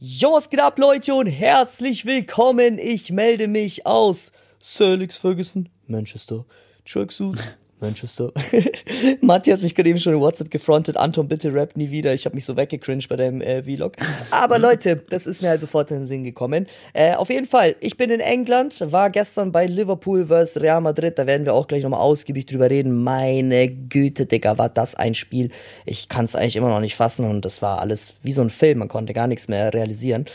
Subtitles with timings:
[0.00, 2.78] Jo, was geht ab, Leute, und herzlich willkommen.
[2.78, 6.44] Ich melde mich aus Sir Alex Ferguson, Manchester.
[6.84, 8.32] Tracksuit, Manchester.
[9.20, 10.96] Matti hat mich gerade eben schon in WhatsApp gefrontet.
[10.96, 12.14] Anton, bitte rap nie wieder.
[12.14, 13.94] Ich habe mich so weggecringed bei deinem äh, Vlog.
[14.30, 16.66] Aber Leute, das ist mir halt sofort in den Sinn gekommen.
[16.92, 20.60] Äh, auf jeden Fall, ich bin in England, war gestern bei Liverpool vs.
[20.60, 21.18] Real Madrid.
[21.18, 23.02] Da werden wir auch gleich nochmal ausgiebig drüber reden.
[23.02, 25.50] Meine Güte, Digga, war das ein Spiel.
[25.84, 28.50] Ich kann es eigentlich immer noch nicht fassen und das war alles wie so ein
[28.50, 28.78] Film.
[28.78, 30.26] Man konnte gar nichts mehr realisieren.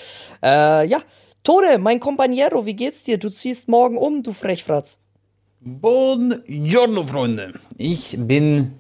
[0.41, 0.99] Äh, ja,
[1.43, 3.17] Tore, mein Companiero, wie geht's dir?
[3.17, 4.99] Du ziehst morgen um, du Frechfratz.
[5.65, 7.53] Buongiorno, Freunde.
[7.77, 8.71] Ich bin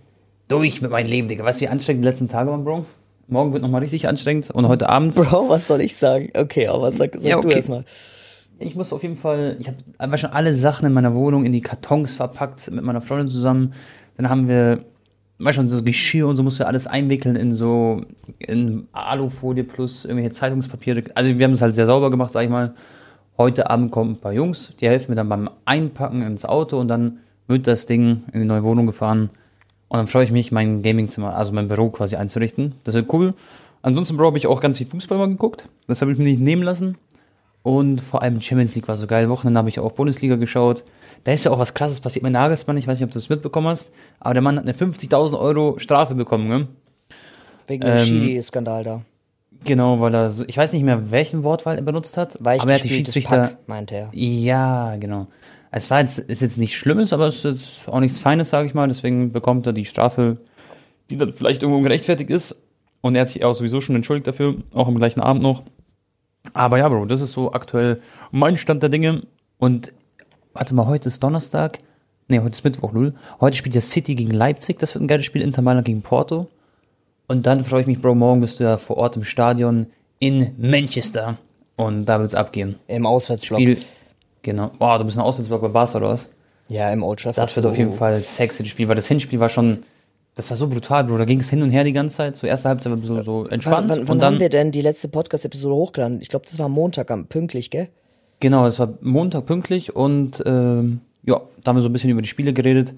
[0.49, 1.45] durch mit meinem Leben, Digga.
[1.45, 2.85] Weißt du, wie anstrengend die letzten Tage waren, Bro?
[3.29, 5.15] Morgen wird nochmal richtig anstrengend und heute Abend.
[5.15, 6.29] Bro, was soll ich sagen?
[6.35, 7.55] Okay, aber sag, sag Ja, du okay.
[7.55, 7.85] erstmal.
[8.59, 11.53] Ich muss auf jeden Fall, ich habe einfach schon alle Sachen in meiner Wohnung in
[11.53, 13.73] die Kartons verpackt mit meiner Freundin zusammen.
[14.17, 14.83] Dann haben wir,
[15.39, 18.01] weißt schon, so Geschirr und so musst du alles einwickeln in so
[18.39, 21.03] in Alufolie plus irgendwelche Zeitungspapiere.
[21.15, 22.73] Also wir haben es halt sehr sauber gemacht, sag ich mal.
[23.37, 26.87] Heute Abend kommen ein paar Jungs, die helfen mir dann beim Einpacken ins Auto und
[26.87, 29.31] dann wird das Ding in die neue Wohnung gefahren.
[29.87, 32.75] Und dann freue ich mich, mein Gamingzimmer, also mein Büro quasi einzurichten.
[32.83, 33.33] Das wird cool.
[33.81, 35.67] Ansonsten, Bro, habe ich auch ganz viel Fußball mal geguckt.
[35.87, 36.97] Das habe ich mir nicht nehmen lassen.
[37.63, 39.29] Und vor allem Champions League war so geil.
[39.29, 40.83] Wochenende habe ich auch Bundesliga geschaut.
[41.23, 42.77] Da ist ja auch was krasses passiert mit Nagelsmann.
[42.77, 43.91] Ich weiß nicht, ob du das mitbekommen hast.
[44.19, 46.67] Aber der Mann hat eine 50.000 Euro Strafe bekommen, ne?
[47.67, 49.01] Wegen dem Ähm, Schiri-Skandal da.
[49.63, 52.37] Genau, weil er so, ich weiß nicht mehr, welchen Wortwahl er benutzt hat.
[52.39, 53.47] Weich aber er hat die Schiedsrichter.
[53.47, 54.09] Pack, meinte er.
[54.13, 55.27] Ja, genau.
[55.71, 58.67] Es war jetzt, ist jetzt nicht Schlimmes, aber es ist jetzt auch nichts Feines, sage
[58.67, 58.87] ich mal.
[58.87, 60.37] Deswegen bekommt er die Strafe,
[61.09, 62.55] die dann vielleicht irgendwo gerechtfertigt ist.
[63.01, 65.63] Und er hat sich auch sowieso schon entschuldigt dafür, auch am gleichen Abend noch.
[66.53, 68.01] Aber ja, Bro, das ist so aktuell
[68.31, 69.23] mein Stand der Dinge.
[69.57, 69.93] Und
[70.53, 71.79] warte mal, heute ist Donnerstag.
[72.27, 73.13] Nee, heute ist Mittwoch, null.
[73.41, 74.79] Heute spielt ja City gegen Leipzig.
[74.79, 75.41] Das wird ein geiles Spiel.
[75.41, 76.47] Inter Mailand gegen Porto.
[77.27, 79.87] Und dann freue ich mich, Bro, morgen bist du ja vor Ort im Stadion
[80.19, 81.37] in Manchester.
[81.75, 82.75] Und da wird's abgehen.
[82.87, 83.59] Im Auswärtsblock.
[83.59, 83.77] Spiel.
[84.41, 84.71] Genau.
[84.77, 86.29] Boah, du bist ein Auswärtsblock bei Barca oder was?
[86.67, 87.37] Ja, im Old Trafford.
[87.37, 89.83] Das wird auf jeden Fall sexy, das Spiel, weil das Hinspiel war schon,
[90.35, 91.17] das war so brutal, Bro.
[91.17, 92.35] Da ging es hin und her die ganze Zeit.
[92.35, 93.89] So erste Halbzeit war bisschen so entspannt.
[93.89, 96.21] Wann, wann, wann und dann, haben wir denn die letzte Podcast-Episode hochgeladen?
[96.21, 97.89] Ich glaube, das war Montag, am, pünktlich, gell?
[98.43, 102.21] genau, es war Montag pünktlich und ähm, ja, da haben wir so ein bisschen über
[102.21, 102.93] die Spiele geredet.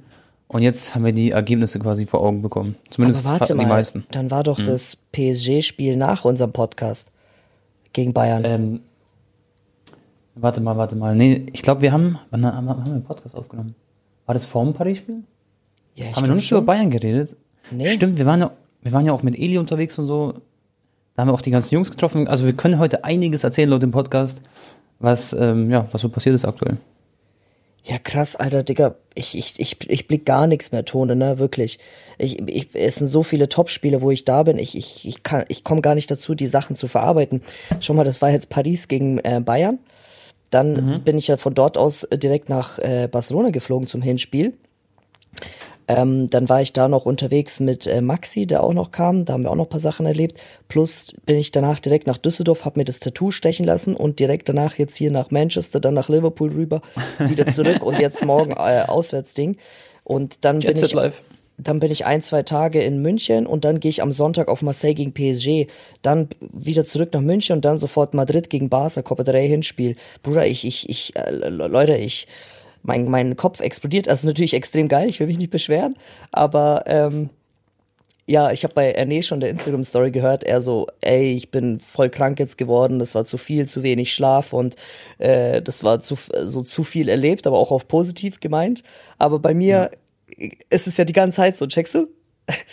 [0.48, 2.76] Und jetzt haben wir die Ergebnisse quasi vor Augen bekommen.
[2.90, 4.00] Zumindest Aber warte die mal, meisten.
[4.00, 4.08] Hm.
[4.12, 7.10] dann war doch das PSG-Spiel nach unserem Podcast
[7.94, 8.44] gegen Bayern.
[8.46, 8.80] Ähm,
[10.36, 11.16] warte mal, warte mal.
[11.16, 13.74] Nee, ich glaube, wir haben, wann haben, wir einen Podcast aufgenommen?
[14.26, 15.24] War das vor dem Paris-Spiel?
[15.96, 16.66] ja, ich Haben wir noch nicht über schon.
[16.66, 17.36] Bayern geredet?
[17.72, 17.90] Nee.
[17.90, 18.52] Stimmt, wir waren, ja,
[18.82, 20.34] wir waren ja auch mit Eli unterwegs und so.
[21.16, 22.28] Da haben wir auch die ganzen Jungs getroffen.
[22.28, 24.42] Also wir können heute einiges erzählen laut dem Podcast,
[25.00, 26.78] was, ähm, ja, was so passiert ist aktuell.
[27.88, 28.96] Ja, krass, Alter, Digga.
[29.14, 31.78] Ich, ich, ich, ich blick gar nichts mehr, Tone, ne, wirklich.
[32.18, 34.58] Ich, ich, es sind so viele Top-Spiele, wo ich da bin.
[34.58, 37.44] Ich, ich, ich kann, ich komme gar nicht dazu, die Sachen zu verarbeiten.
[37.80, 39.78] Schau mal, das war jetzt Paris gegen äh, Bayern.
[40.50, 44.54] Dann bin ich ja von dort aus äh, direkt nach äh, Barcelona geflogen zum Hinspiel.
[45.88, 49.26] Ähm, dann war ich da noch unterwegs mit äh, Maxi, der auch noch kam.
[49.26, 50.38] Da haben wir auch noch ein paar Sachen erlebt.
[50.68, 54.50] Plus bin ich danach direkt nach Düsseldorf, habe mir das Tattoo stechen lassen und direkt
[54.50, 56.82] danach jetzt hier nach Manchester, dann nach Liverpool rüber,
[57.20, 59.58] wieder zurück und jetzt morgen äh, Auswärtsding.
[60.04, 61.24] Und dann bin Jet ich, Live.
[61.58, 64.64] dann bin ich ein, zwei Tage in München und dann gehe ich am Sonntag auf
[64.64, 65.68] Marseille gegen PSG,
[66.02, 69.96] dann wieder zurück nach München und dann sofort Madrid gegen Barca, Copa del Rey Hinspiel.
[70.24, 72.28] Bruder, ich, ich, ich, äh, Le- Leute, ich,
[72.86, 74.08] mein, mein Kopf explodiert.
[74.08, 75.96] Das ist natürlich extrem geil, ich will mich nicht beschweren,
[76.32, 77.30] aber ähm,
[78.28, 82.10] ja, ich habe bei Erne schon der Instagram-Story gehört, er so, ey, ich bin voll
[82.10, 84.76] krank jetzt geworden, das war zu viel, zu wenig Schlaf und
[85.20, 88.84] äh, das war zu, so zu viel erlebt, aber auch auf positiv gemeint.
[89.20, 89.92] Aber bei mir
[90.70, 92.08] ist es ja die ganze Zeit so, checkst du?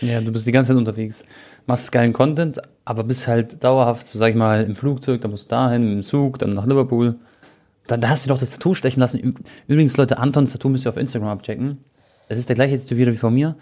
[0.00, 1.22] Ja, du bist die ganze Zeit unterwegs.
[1.66, 5.46] Machst geilen Content, aber bist halt dauerhaft, so sag ich mal, im Flugzeug, dann musst
[5.46, 7.16] du dahin, im Zug, dann nach Liverpool.
[7.86, 9.34] Da, da hast du doch das Tattoo stechen lassen.
[9.66, 11.78] Übrigens, Leute, Antons Tattoo müsst ihr auf Instagram abchecken.
[12.28, 13.56] Es ist der gleiche Tätowierer wie von mir.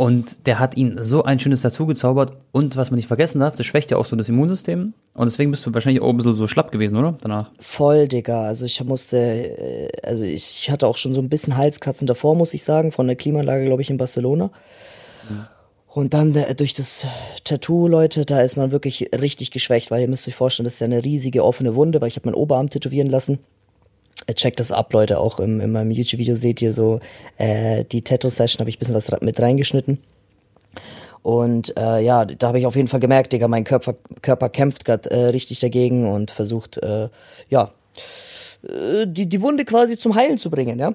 [0.00, 2.32] Und der hat ihn so ein schönes Tattoo gezaubert.
[2.52, 4.94] Und was man nicht vergessen darf, das schwächt ja auch so das Immunsystem.
[5.12, 7.18] Und deswegen bist du wahrscheinlich auch ein bisschen so schlapp gewesen, oder?
[7.20, 7.50] Danach.
[7.58, 8.42] Voll, Digga.
[8.42, 12.54] Also ich musste, äh, also ich hatte auch schon so ein bisschen Halskratzen davor, muss
[12.54, 14.52] ich sagen, von der Klimaanlage, glaube ich, in Barcelona.
[15.98, 17.08] Und dann äh, durch das
[17.42, 20.80] Tattoo, Leute, da ist man wirklich richtig geschwächt, weil ihr müsst euch vorstellen, das ist
[20.80, 23.40] ja eine riesige offene Wunde, weil ich habe meinen Oberarm tätowieren lassen.
[24.28, 27.00] Äh, Checkt das ab, Leute, auch im, in meinem YouTube-Video seht ihr so
[27.36, 29.98] äh, die Tattoo-Session, habe ich ein bisschen was mit reingeschnitten.
[31.22, 34.84] Und äh, ja, da habe ich auf jeden Fall gemerkt, Digga, mein Körper, Körper kämpft
[34.84, 37.08] gerade äh, richtig dagegen und versucht, äh,
[37.48, 37.72] ja,
[38.62, 40.94] äh, die, die Wunde quasi zum Heilen zu bringen, ja.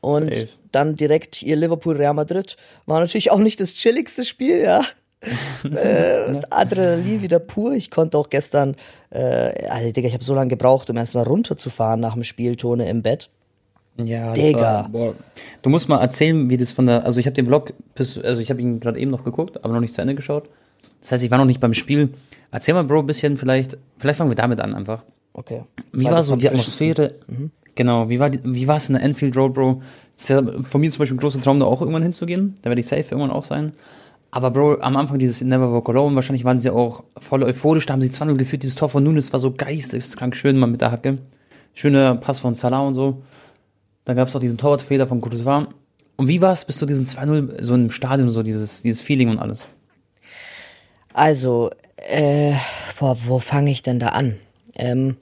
[0.00, 0.48] Und Safe.
[0.72, 4.82] dann direkt ihr Liverpool Real Madrid war natürlich auch nicht das chilligste Spiel, ja.
[5.64, 7.72] äh, Adrenalin wieder pur.
[7.72, 8.76] Ich konnte auch gestern,
[9.10, 13.02] äh, also Digga, ich habe so lange gebraucht, um erstmal runterzufahren nach dem Spieltone im
[13.02, 13.30] Bett.
[13.96, 14.88] Ja, Digga.
[14.90, 15.14] War.
[15.62, 17.04] Du musst mal erzählen, wie das von der.
[17.04, 19.80] Also ich habe den Vlog, also ich habe ihn gerade eben noch geguckt, aber noch
[19.80, 20.50] nicht zu Ende geschaut.
[21.00, 22.10] Das heißt, ich war noch nicht beim Spiel.
[22.50, 23.76] Erzähl mal, Bro, ein bisschen vielleicht.
[23.98, 25.04] Vielleicht fangen wir damit an einfach.
[25.34, 25.64] Okay.
[25.92, 26.48] Wie war das so die.
[26.48, 27.14] Atmosphäre?
[27.74, 29.82] Genau, wie war die, wie war es in der Enfield Road, Bro?
[30.14, 32.56] Das ist ja von mir zum Beispiel ein großer Traum, da auch irgendwann hinzugehen.
[32.62, 33.72] Da werde ich safe irgendwann auch sein.
[34.30, 37.94] Aber Bro, am Anfang dieses Never Walk Alone, wahrscheinlich waren sie auch voll euphorisch, da
[37.94, 40.92] haben sie 2 geführt, dieses Tor von Nunes war so geisteskrank schön, mal mit der
[40.92, 41.18] Hacke.
[41.74, 43.22] Schöner Pass von Salah und so.
[44.04, 45.66] Dann gab es auch diesen Torwartfehler von Courtois.
[46.16, 49.30] Und wie war es bis zu diesen 2-0 so im Stadion, so dieses, dieses Feeling
[49.30, 49.68] und alles?
[51.12, 52.52] Also, äh,
[52.98, 54.36] boah, wo fange ich denn da an?
[54.74, 55.16] Ähm,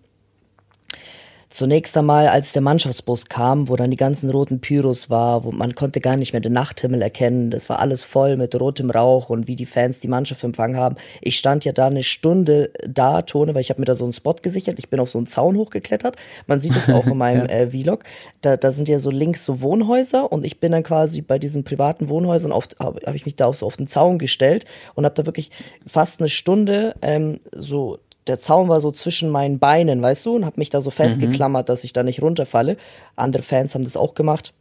[1.52, 5.75] zunächst einmal, als der Mannschaftsbus kam, wo dann die ganzen roten Pyros war, wo man
[5.75, 9.46] konnte gar nicht mehr den Nachthimmel erkennen, das war alles voll mit rotem Rauch und
[9.46, 10.96] wie die Fans die Mannschaft empfangen haben.
[11.20, 14.12] Ich stand ja da eine Stunde da, Tone, weil ich habe mir da so einen
[14.12, 16.16] Spot gesichert, ich bin auf so einen Zaun hochgeklettert,
[16.46, 18.05] man sieht es auch in meinem äh, Vlog,
[18.40, 21.64] da, da sind ja so links so Wohnhäuser und ich bin dann quasi bei diesen
[21.64, 24.64] privaten Wohnhäusern, auf, habe hab ich mich da auf so auf den Zaun gestellt
[24.94, 25.50] und habe da wirklich
[25.87, 30.44] fast eine Stunde ähm, so der Zaun war so zwischen meinen Beinen, weißt du, und
[30.44, 32.76] habe mich da so festgeklammert, dass ich da nicht runterfalle.
[33.16, 34.52] Andere Fans haben das auch gemacht.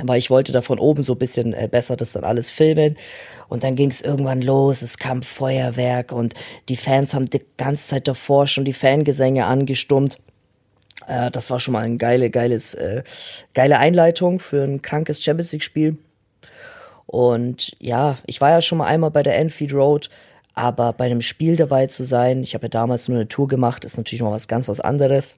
[0.00, 2.96] Aber ich wollte da von oben so ein bisschen äh, besser das dann alles filmen.
[3.48, 6.34] Und dann ging es irgendwann los, es kam Feuerwerk und
[6.68, 10.18] die Fans haben die ganze Zeit davor schon die Fangesänge angestummt.
[11.06, 13.02] Äh, das war schon mal ein geile, geiles, äh,
[13.54, 15.96] geile Einleitung für ein krankes Champions League-Spiel.
[17.06, 20.10] Und ja, ich war ja schon mal einmal bei der Enfield Road,
[20.58, 23.84] aber bei einem Spiel dabei zu sein, ich habe ja damals nur eine Tour gemacht,
[23.84, 25.36] ist natürlich noch was ganz was anderes.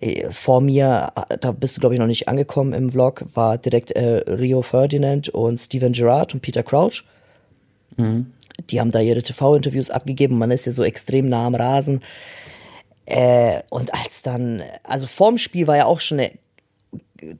[0.00, 3.58] Äh, Vor mir, äh, da bist du glaube ich noch nicht angekommen im Vlog, war
[3.58, 7.04] direkt äh, Rio Ferdinand und Steven Gerrard und Peter Crouch.
[8.70, 12.00] Die haben da ihre TV-Interviews abgegeben, man ist ja so extrem nah am Rasen.
[13.04, 16.30] Äh, und als dann, also vorm Spiel war ja auch schon eine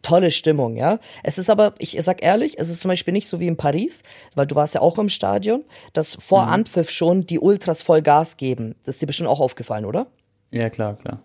[0.03, 0.99] tolle Stimmung, ja.
[1.23, 4.03] Es ist aber, ich sag ehrlich, es ist zum Beispiel nicht so wie in Paris,
[4.35, 8.37] weil du warst ja auch im Stadion, dass vor Anpfiff schon die Ultras voll Gas
[8.37, 8.75] geben.
[8.85, 10.07] Das ist dir bestimmt auch aufgefallen, oder?
[10.51, 11.21] Ja, klar, klar.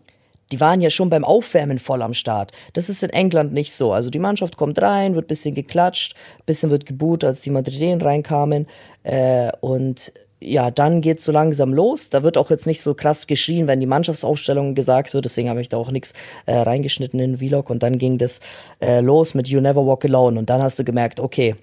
[0.51, 2.53] Die waren ja schon beim Aufwärmen voll am Start.
[2.73, 3.91] Das ist in England nicht so.
[3.91, 6.15] Also die Mannschaft kommt rein, wird bisschen geklatscht,
[6.45, 8.67] bisschen wird geboot, als die Madrilen reinkamen.
[9.03, 12.09] Äh, und ja, dann geht's so langsam los.
[12.09, 15.25] Da wird auch jetzt nicht so krass geschrien, wenn die Mannschaftsaufstellung gesagt wird.
[15.25, 16.13] Deswegen habe ich da auch nichts
[16.45, 17.69] äh, reingeschnitten in den Vlog.
[17.69, 18.39] Und dann ging das
[18.79, 20.37] äh, los mit You Never Walk Alone.
[20.37, 21.55] Und dann hast du gemerkt, okay,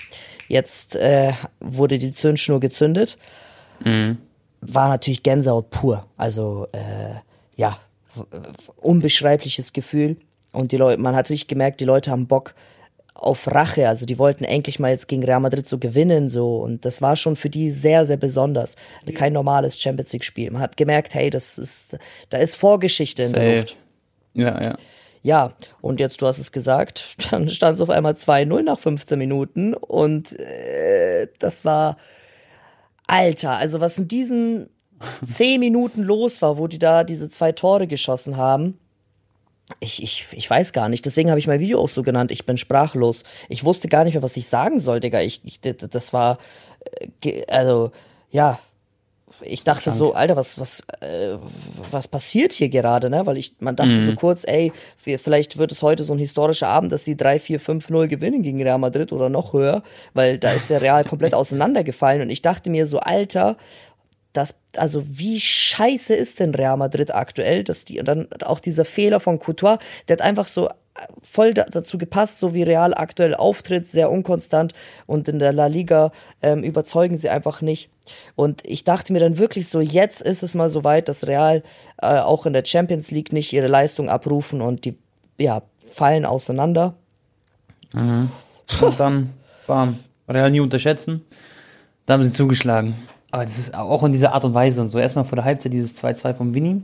[0.49, 3.17] jetzt äh, wurde die Zündschnur gezündet.
[4.61, 6.07] War natürlich Gänsehaut pur.
[6.17, 7.15] Also äh,
[7.57, 7.79] ja,
[8.81, 10.17] unbeschreibliches Gefühl.
[10.53, 12.55] Und die Leute, man hat richtig gemerkt, die Leute haben Bock
[13.15, 13.89] auf Rache.
[13.89, 16.59] Also die wollten endlich mal jetzt gegen Real Madrid so gewinnen, so.
[16.59, 18.77] Und das war schon für die sehr, sehr besonders.
[19.15, 20.51] Kein normales Champions League Spiel.
[20.51, 21.97] Man hat gemerkt, hey, das ist,
[22.31, 23.61] da ist Vorgeschichte in der Safe.
[23.61, 23.77] Luft.
[24.35, 24.77] Ja, ja.
[25.23, 29.19] Ja, und jetzt, du hast es gesagt, dann stand es auf einmal 2-0 nach 15
[29.19, 31.97] Minuten und äh, das war,
[33.07, 34.69] Alter, also was in diesen
[35.25, 38.79] 10 Minuten los war, wo die da diese zwei Tore geschossen haben,
[39.81, 41.07] ich, ich, ich weiß gar nicht.
[41.07, 42.31] Deswegen habe ich mein Video auch so genannt.
[42.31, 43.25] Ich bin sprachlos.
[43.49, 45.21] Ich wusste gar nicht mehr, was ich sagen soll, Digga.
[45.21, 46.39] Ich, ich das war,
[47.23, 47.91] äh, also,
[48.31, 48.59] ja.
[49.41, 51.39] Ich dachte so, Alter, was, was, äh,
[51.91, 53.27] was passiert hier gerade, ne?
[53.27, 56.93] Weil ich, man dachte so kurz, ey, vielleicht wird es heute so ein historischer Abend,
[56.93, 60.53] dass die 3, 4, 5, 0 gewinnen gegen Real Madrid oder noch höher, weil da
[60.53, 63.57] ist der Real komplett auseinandergefallen und ich dachte mir so, Alter,
[64.35, 68.85] das, also wie scheiße ist denn Real Madrid aktuell, dass die, und dann auch dieser
[68.85, 70.69] Fehler von Courtois, der hat einfach so
[71.23, 74.75] voll da, dazu gepasst, so wie Real aktuell auftritt, sehr unkonstant
[75.07, 76.13] und in der La Liga
[76.43, 77.91] ähm, überzeugen sie einfach nicht.
[78.35, 81.63] Und ich dachte mir dann wirklich so, jetzt ist es mal so weit, dass Real
[82.03, 84.97] äh, auch in der Champions League nicht ihre Leistung abrufen und die,
[85.39, 86.95] ja, fallen auseinander.
[88.81, 89.33] Und dann,
[89.67, 89.99] bam,
[90.29, 91.25] Real nie unterschätzen.
[92.07, 92.95] Da haben sie zugeschlagen.
[93.35, 94.99] Aber das ist auch in dieser Art und Weise und so.
[95.01, 96.83] Erstmal vor der Halbzeit dieses 2-2 von Winnie.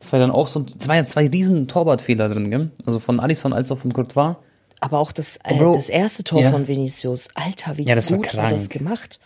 [0.00, 2.70] Das war dann auch so, es waren ja zwei riesen Torwartfehler drin, gell?
[2.86, 4.36] Also von Alisson als auch von Courtois.
[4.80, 6.52] Aber auch das, äh, Bro, das erste Tor ja.
[6.52, 8.82] von Vinicius, Alter, wie Ja, das war gut war das krank.
[8.82, 9.20] gemacht.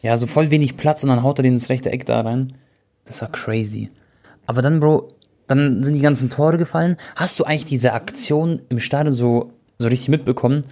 [0.00, 2.54] Ja, so voll wenig Platz und dann haut er den ins rechte Eck da rein.
[3.04, 3.90] Das war crazy.
[4.46, 5.08] Aber dann, Bro,
[5.48, 6.98] dann sind die ganzen Tore gefallen.
[7.16, 10.62] Hast du eigentlich diese Aktion im Stadion so, so richtig mitbekommen?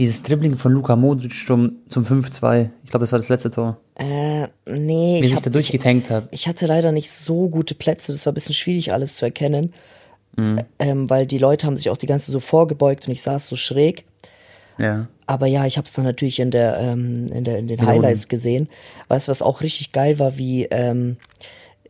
[0.00, 2.70] Dieses Dribbling von Luka Modric zum, zum 5-2.
[2.84, 3.76] Ich glaube, das war das letzte Tor.
[3.96, 6.24] Äh, nee, Wie ich sich hab, da durchgetankt hat.
[6.30, 9.74] Ich hatte leider nicht so gute Plätze, das war ein bisschen schwierig alles zu erkennen,
[10.36, 10.60] Mhm.
[10.78, 13.56] ähm, weil die Leute haben sich auch die ganze so vorgebeugt und ich saß so
[13.56, 14.04] schräg.
[14.78, 15.06] Ja.
[15.26, 18.28] Aber ja, ich habe es dann natürlich in der ähm, in der in den Highlights
[18.28, 18.68] gesehen.
[19.08, 21.18] Weißt du, was auch richtig geil war, wie ähm,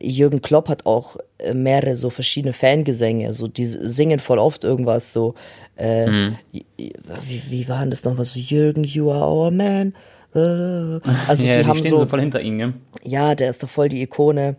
[0.02, 5.12] Jürgen Klopp hat auch äh, mehrere so verschiedene Fangesänge, so die singen voll oft irgendwas
[5.12, 5.34] so.
[5.80, 8.38] Äh, wie, wie war das nochmal so?
[8.38, 9.94] Jürgen, you are our man.
[10.34, 12.72] Also ja, die, die, haben stehen so, so voll hinter ihnen, gell?
[13.02, 14.56] ja, der ist doch voll die Ikone.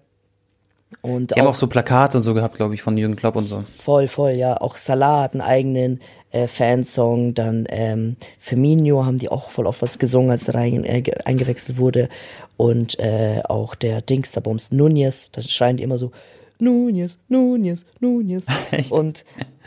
[1.01, 3.45] Und Die haben auch so Plakate und so gehabt, glaube ich, von Jürgen Klopp und
[3.45, 3.63] so.
[3.77, 4.59] Voll, voll, ja.
[4.59, 6.01] Auch Salah hat einen eigenen
[6.31, 7.33] äh, Fansong.
[7.33, 11.15] Dann ähm, Firmino haben die auch voll oft was gesungen, als er rein, äh, ge-
[11.23, 12.09] eingewechselt wurde.
[12.57, 16.11] Und äh, auch der Dings, der Bums, Nunez, da schreien die immer so,
[16.59, 18.47] Nunez, Nunez, Nunez.
[18.71, 18.91] Echt?
[18.91, 19.23] Und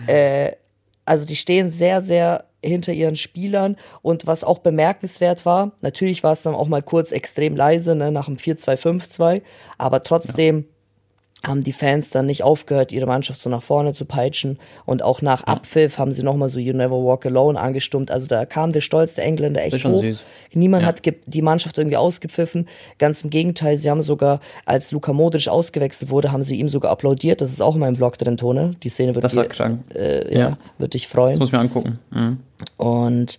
[0.07, 0.53] äh,
[1.05, 3.77] also die stehen sehr, sehr hinter ihren Spielern.
[4.03, 8.11] Und was auch bemerkenswert war, natürlich war es dann auch mal kurz extrem leise, ne,
[8.11, 9.43] nach dem 4-2-5-2,
[9.79, 10.67] aber trotzdem
[11.47, 14.59] haben die Fans dann nicht aufgehört, ihre Mannschaft so nach vorne zu peitschen.
[14.87, 18.11] Und auch nach Abpfiff haben sie nochmal so You Never Walk Alone angestimmt.
[18.11, 20.01] Also da kam der Stolz der Engländer echt ist schon hoch.
[20.03, 20.25] süß.
[20.55, 20.89] Niemand Ja.
[20.89, 22.69] hat die Mannschaft irgendwie ausgepfiffen.
[22.99, 26.91] Ganz im Gegenteil, sie haben sogar, als Luka Modric ausgewechselt wurde, haben sie ihm sogar
[26.93, 27.41] applaudiert.
[27.41, 28.75] Das ist auch in meinem Vlog drin, Tone.
[28.83, 29.81] Die Szene wird, Das war krank.
[29.95, 30.59] äh, ja, Ja.
[30.79, 31.33] wird dich freuen.
[31.33, 31.99] Das muss ich mir angucken.
[32.11, 32.39] Mhm.
[32.77, 33.39] Und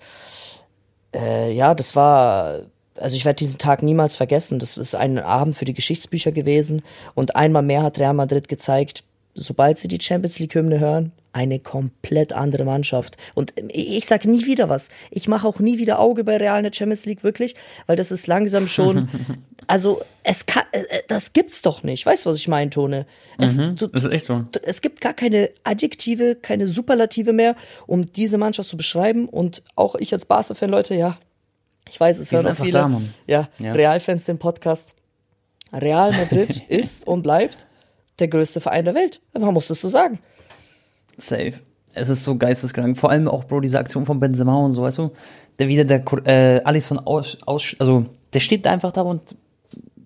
[1.15, 2.59] äh, ja, das war,
[2.97, 4.59] also ich werde diesen Tag niemals vergessen.
[4.59, 6.83] Das ist ein Abend für die Geschichtsbücher gewesen.
[7.13, 12.31] Und einmal mehr hat Real Madrid gezeigt, sobald sie die Champions League-Hymne hören, eine komplett
[12.31, 13.17] andere Mannschaft.
[13.33, 14.87] Und ich sage nie wieder was.
[15.11, 17.55] Ich mache auch nie wieder Auge bei Real in der Champions League, wirklich,
[17.87, 19.09] weil das ist langsam schon.
[19.67, 22.05] Also, es kann, äh, äh, das gibt's doch nicht.
[22.05, 23.07] Weißt du, was ich meine, Tone?
[23.39, 24.43] Es, du, Das ist echt so.
[24.61, 27.55] es gibt gar keine Adjektive, keine Superlative mehr,
[27.87, 29.27] um diese Mannschaft zu beschreiben.
[29.27, 31.17] Und auch ich als Barca-Fan, Leute, ja,
[31.89, 32.71] ich weiß, es Die hören auch viele.
[32.71, 33.73] da, ja, Ja.
[33.73, 34.93] Real-Fans den Podcast.
[35.71, 37.65] Real Madrid ist und bleibt
[38.19, 39.21] der größte Verein der Welt.
[39.33, 40.19] Man muss es so sagen.
[41.17, 41.53] Safe.
[41.93, 42.97] Es ist so geisteskrank.
[42.97, 45.11] Vor allem auch, Bro, diese Aktion von Benzema und so, weißt du?
[45.59, 49.35] Der wieder der äh, Alisson aus, aus, also der steht da einfach da und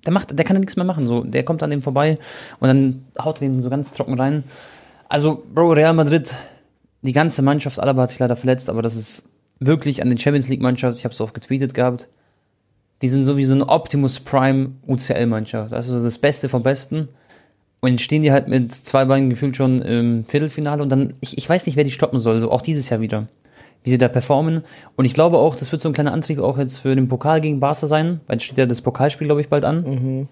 [0.05, 1.07] der macht, der kann ja nichts mehr machen.
[1.07, 2.17] So, der kommt an dem vorbei
[2.59, 4.43] und dann haut er den so ganz trocken rein.
[5.07, 6.35] Also, Bro, Real Madrid,
[7.01, 9.27] die ganze Mannschaft, Alaba hat sich leider verletzt, aber das ist
[9.59, 12.07] wirklich an den Champions League Mannschaft, ich habe es auch getweetet gehabt.
[13.01, 17.09] Die sind so wie so eine Optimus Prime UCL Mannschaft, also das Beste vom Besten.
[17.81, 21.37] Und jetzt stehen die halt mit zwei Beinen gefühlt schon im Viertelfinale und dann, ich,
[21.37, 23.27] ich weiß nicht, wer die stoppen soll, so auch dieses Jahr wieder.
[23.83, 24.63] Wie sie da performen.
[24.97, 27.39] Und ich glaube auch, das wird so ein kleiner Antrieb auch jetzt für den Pokal
[27.39, 30.27] gegen Barca sein, weil jetzt steht ja das Pokalspiel, glaube ich, bald an.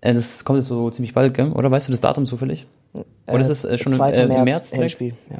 [0.00, 1.52] Äh, das kommt jetzt so ziemlich bald, gell?
[1.52, 2.66] Oder weißt du das Datum zufällig?
[3.28, 4.10] Oder ist es äh, schon im, 2.
[4.10, 4.72] äh, im März, März?
[4.72, 5.14] Endspiel.
[5.30, 5.38] Ja.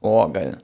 [0.00, 0.58] Oh, geil.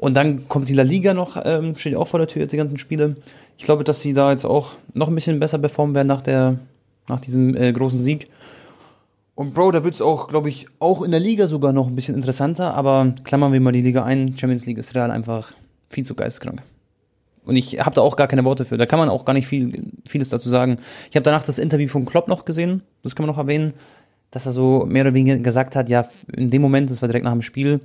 [0.00, 2.56] Und dann kommt die La Liga noch, ähm, steht auch vor der Tür jetzt die
[2.56, 3.16] ganzen Spiele.
[3.58, 6.58] Ich glaube, dass sie da jetzt auch noch ein bisschen besser performen werden nach der,
[7.10, 8.30] nach diesem äh, großen Sieg.
[9.34, 11.94] Und Bro, da wird es auch, glaube ich, auch in der Liga sogar noch ein
[11.94, 14.38] bisschen interessanter, aber klammern wir mal die Liga ein.
[14.38, 15.52] Champions League ist Real einfach
[15.90, 16.62] viel zu geisteskrank.
[17.44, 18.78] Und ich habe da auch gar keine Worte für.
[18.78, 20.78] Da kann man auch gar nicht viel, vieles dazu sagen.
[21.10, 23.74] Ich habe danach das Interview von Klopp noch gesehen, das kann man noch erwähnen,
[24.30, 27.24] dass er so mehr oder weniger gesagt hat, ja, in dem Moment, das war direkt
[27.24, 27.80] nach dem Spiel,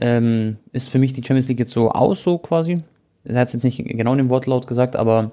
[0.00, 2.78] ähm, ist für mich die Champions League jetzt so aus, so quasi.
[3.24, 5.32] Er hat es jetzt nicht genau in dem Wortlaut gesagt, aber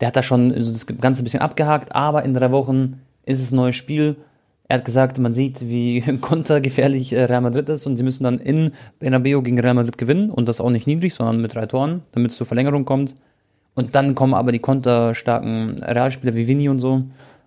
[0.00, 3.42] der hat da schon so das Ganze ein bisschen abgehakt, aber in drei Wochen ist
[3.42, 4.16] es ein neues Spiel.
[4.68, 8.38] Er hat gesagt, man sieht, wie kontergefährlich äh, Real Madrid ist und sie müssen dann
[8.38, 12.02] in Bernabeu gegen Real Madrid gewinnen und das auch nicht niedrig, sondern mit drei Toren,
[12.12, 13.14] damit es zur Verlängerung kommt.
[13.74, 17.04] Und dann kommen aber die konterstarken Realspieler wie Vini und so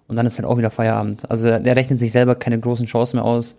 [0.08, 1.30] und dann ist halt auch wieder Feierabend.
[1.30, 3.56] Also der rechnet sich selber keine großen Chancen mehr aus.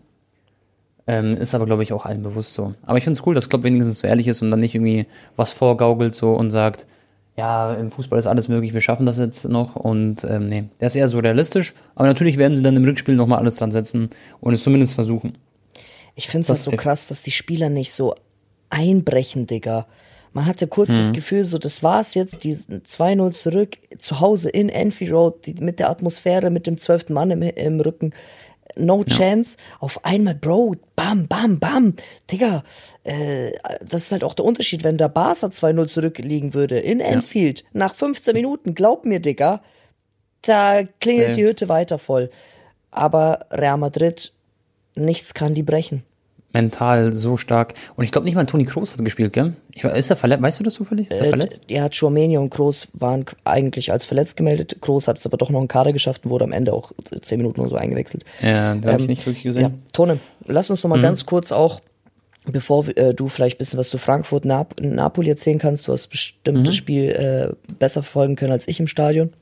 [1.07, 2.75] Ähm, ist aber, glaube ich, auch allen bewusst so.
[2.87, 5.07] Aber ich finde es cool, dass Klopp wenigstens so ehrlich ist und dann nicht irgendwie
[5.37, 6.87] was vorgaukelt so und sagt,
[7.37, 9.75] ja, im Fußball ist alles möglich, wir schaffen das jetzt noch.
[9.75, 11.75] Und ähm, nee, der ist eher so realistisch.
[11.95, 15.39] Aber natürlich werden sie dann im Rückspiel nochmal alles dran setzen und es zumindest versuchen.
[16.15, 18.15] Ich finde es halt so krass, dass die Spieler nicht so
[18.71, 19.87] einbrechen, Digga.
[20.35, 20.97] Man hatte kurz Mhm.
[20.97, 25.55] das Gefühl, so, das war's jetzt, die 2-0 zurück, zu Hause in Enfield Road, die,
[25.55, 28.13] mit der Atmosphäre, mit dem zwölften Mann im, im Rücken.
[28.77, 29.57] No chance.
[29.81, 31.95] Auf einmal, Bro, bam, bam, bam.
[32.31, 32.63] Digga,
[33.05, 37.65] äh, das ist halt auch der Unterschied, wenn der Barca 2-0 zurückliegen würde in Enfield,
[37.73, 39.63] nach 15 Minuten, glaub mir, Digga,
[40.43, 41.41] da klingelt Safe.
[41.41, 42.31] die Hütte weiter voll.
[42.91, 44.33] Aber Real Madrid,
[44.97, 46.05] nichts kann die brechen.
[46.53, 47.75] Mental so stark.
[47.97, 49.55] Und ich glaube nicht mal Toni Kroos hat gespielt, gell?
[49.73, 50.43] Ich, ist er verletzt?
[50.43, 51.11] Weißt du das zufällig?
[51.11, 51.63] Ist er Äh, verletzt?
[51.69, 54.77] Ja, Chouameni und Kroos waren eigentlich als verletzt gemeldet.
[54.81, 56.93] Kroos hat es aber doch noch in Kader geschafft und wurde am Ende auch
[57.23, 58.25] zehn Minuten oder so eingewechselt.
[58.43, 59.83] Ja, da habe ich Ähm, nicht wirklich Ja, gesehen.
[59.93, 61.81] Tone, lass uns noch mal ganz kurz auch,
[62.45, 65.89] bevor äh, du vielleicht ein bisschen was zu Frankfurt, Nap Napoli erzählen kannst.
[65.89, 69.33] Du hast bestimmt das Spiel äh, besser verfolgen können als ich im Stadion.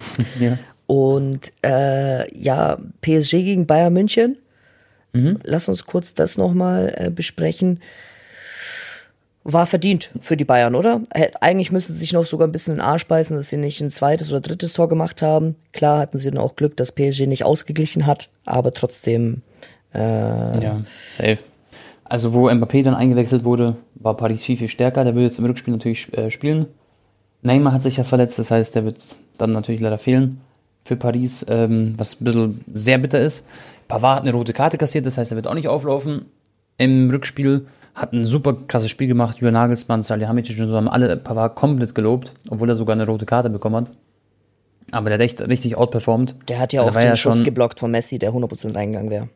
[0.40, 0.58] Ja.
[0.86, 4.38] Und äh, ja, PSG gegen Bayern München.
[5.12, 7.80] Lass uns kurz das nochmal äh, besprechen.
[9.44, 11.00] war verdient für die Bayern, oder?
[11.10, 13.56] Äh, Eigentlich müssen sie sich noch sogar ein bisschen in den Arsch beißen, dass sie
[13.56, 15.56] nicht ein zweites oder drittes Tor gemacht haben.
[15.72, 19.42] Klar hatten sie dann auch Glück, dass PSG nicht ausgeglichen hat, aber trotzdem,
[19.94, 19.98] äh,
[20.62, 21.38] Ja, safe.
[22.04, 25.04] Also wo Mbappé dann eingewechselt wurde, war Paris viel, viel stärker.
[25.04, 26.66] Der will jetzt im Rückspiel natürlich äh, spielen.
[27.42, 30.40] Neymar hat sich ja verletzt, das heißt, der wird dann natürlich leider fehlen
[30.88, 33.44] für Paris, ähm, was ein bisschen sehr bitter ist.
[33.86, 36.26] Pavard hat eine rote Karte kassiert, das heißt, er wird auch nicht auflaufen
[36.78, 37.66] im Rückspiel.
[37.94, 39.38] Hat ein super krasses Spiel gemacht.
[39.38, 43.26] Julian Nagelsmann, Salihamidzic und so haben alle Pavard komplett gelobt, obwohl er sogar eine rote
[43.26, 43.90] Karte bekommen hat.
[44.90, 46.34] Aber der hat echt richtig outperformed.
[46.48, 49.28] der hat ja Also auch den ja Schuss geblockt von Messi, der 100% reingegangen wäre.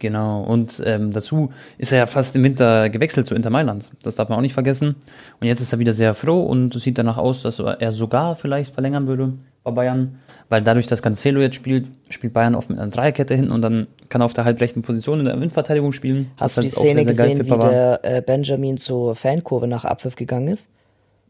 [0.00, 3.92] Genau, und ähm, dazu ist er ja fast im Winter gewechselt zu Inter Mailand.
[4.02, 4.96] Das darf man auch nicht vergessen.
[5.40, 8.34] Und jetzt ist er wieder sehr froh und es sieht danach aus, dass er sogar
[8.34, 10.18] vielleicht verlängern würde bei Bayern.
[10.52, 13.86] Weil dadurch, dass Cancelo jetzt spielt, spielt Bayern oft mit einer Dreierkette hinten und dann
[14.10, 16.30] kann er auf der halbrechten Position in der Windverteidigung spielen.
[16.38, 19.16] Hast Das du die halt auch Szene sehr, sehr gesehen, wie der äh, Benjamin zur
[19.16, 20.68] Fankurve nach Abpfiff gegangen ist?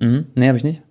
[0.00, 0.26] Mhm.
[0.34, 0.82] Nee, hab ich nicht.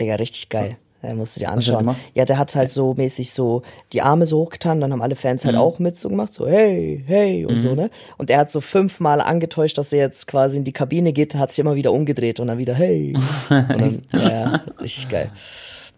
[0.00, 0.78] Digga, richtig geil.
[1.02, 1.94] Er musste dir hat er anschauen.
[2.14, 3.60] Ja, der hat halt so mäßig so
[3.92, 5.48] die Arme so hochgetan, dann haben alle Fans Mhm.
[5.48, 7.90] halt auch mit so gemacht, so hey, hey und so, ne?
[8.16, 11.50] Und er hat so fünfmal angetäuscht, dass er jetzt quasi in die Kabine geht, hat
[11.52, 13.14] sich immer wieder umgedreht und dann wieder hey.
[13.50, 15.30] dann, ja, ja, richtig geil.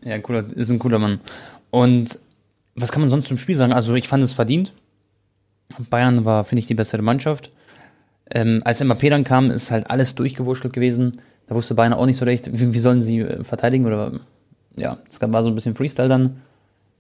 [0.03, 1.21] Ja, cooler, ist ein cooler Mann.
[1.71, 2.19] Und
[2.75, 3.73] was kann man sonst zum Spiel sagen?
[3.73, 4.73] Also ich fand es verdient.
[5.91, 7.51] Bayern war, finde ich, die bessere Mannschaft.
[8.31, 11.13] Ähm, als Mbappé dann kam, ist halt alles durchgewurschtelt gewesen.
[11.49, 14.13] Da wusste Bayern auch nicht so recht, wie, wie sollen sie äh, verteidigen oder
[14.77, 16.43] ja, es war so ein bisschen Freestyle dann,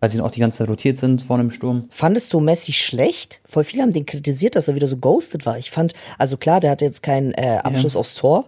[0.01, 1.85] weil sie dann auch die ganze Zeit rotiert sind vorne im Sturm.
[1.91, 3.41] Fandest du Messi schlecht?
[3.49, 5.59] Voll viele haben den kritisiert, dass er wieder so ghosted war.
[5.59, 8.47] Ich fand, also klar, der hatte jetzt keinen äh, Abschluss aufs Tor,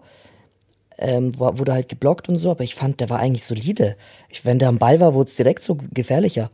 [1.02, 3.96] ähm, wurde halt geblockt und so, aber ich fand, der war eigentlich solide.
[4.28, 6.50] Ich, wenn der am Ball war, wurde es direkt so gefährlicher.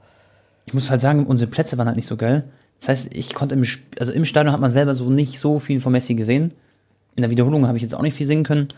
[0.67, 2.45] Ich muss halt sagen, unsere Plätze waren halt nicht so geil.
[2.81, 5.59] Das heißt, ich konnte im, Sp- also im Stadion hat man selber so nicht so
[5.59, 6.53] viel von Messi gesehen.
[7.17, 8.69] In der Wiederholung habe ich jetzt auch nicht viel sehen können.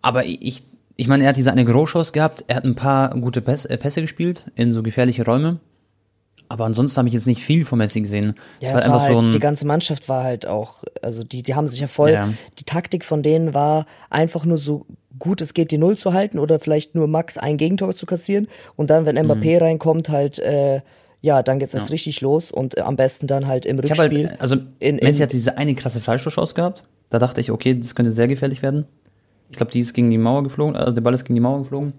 [0.00, 0.62] Aber ich,
[0.96, 2.44] ich meine, er hat diese eine Großchance gehabt.
[2.48, 5.60] Er hat ein paar gute Pässe, äh, Pässe gespielt in so gefährliche Räume.
[6.48, 8.34] Aber ansonsten habe ich jetzt nicht viel von Messi gesehen.
[8.60, 11.68] Ja, es es war halt, die ganze Mannschaft war halt auch, also die, die haben
[11.68, 12.28] sich ja voll, Ja.
[12.58, 14.84] die Taktik von denen war einfach nur so
[15.18, 18.48] gut es geht die Null zu halten oder vielleicht nur Max ein Gegentor zu kassieren
[18.76, 19.62] und dann, wenn Mbappé Mhm.
[19.64, 20.80] reinkommt, halt, äh,
[21.20, 24.28] ja, dann geht's erst richtig los und äh, am besten dann halt im habe Rückspiel.
[24.30, 26.82] halt, also in- in- Messi hat diese eine krasse Freistoßchance gehabt.
[27.10, 28.86] Da dachte ich, okay, das könnte sehr gefährlich werden.
[29.50, 31.58] Ich glaube, die ist gegen die Mauer geflogen, also der Ball ist gegen die Mauer
[31.58, 31.92] geflogen.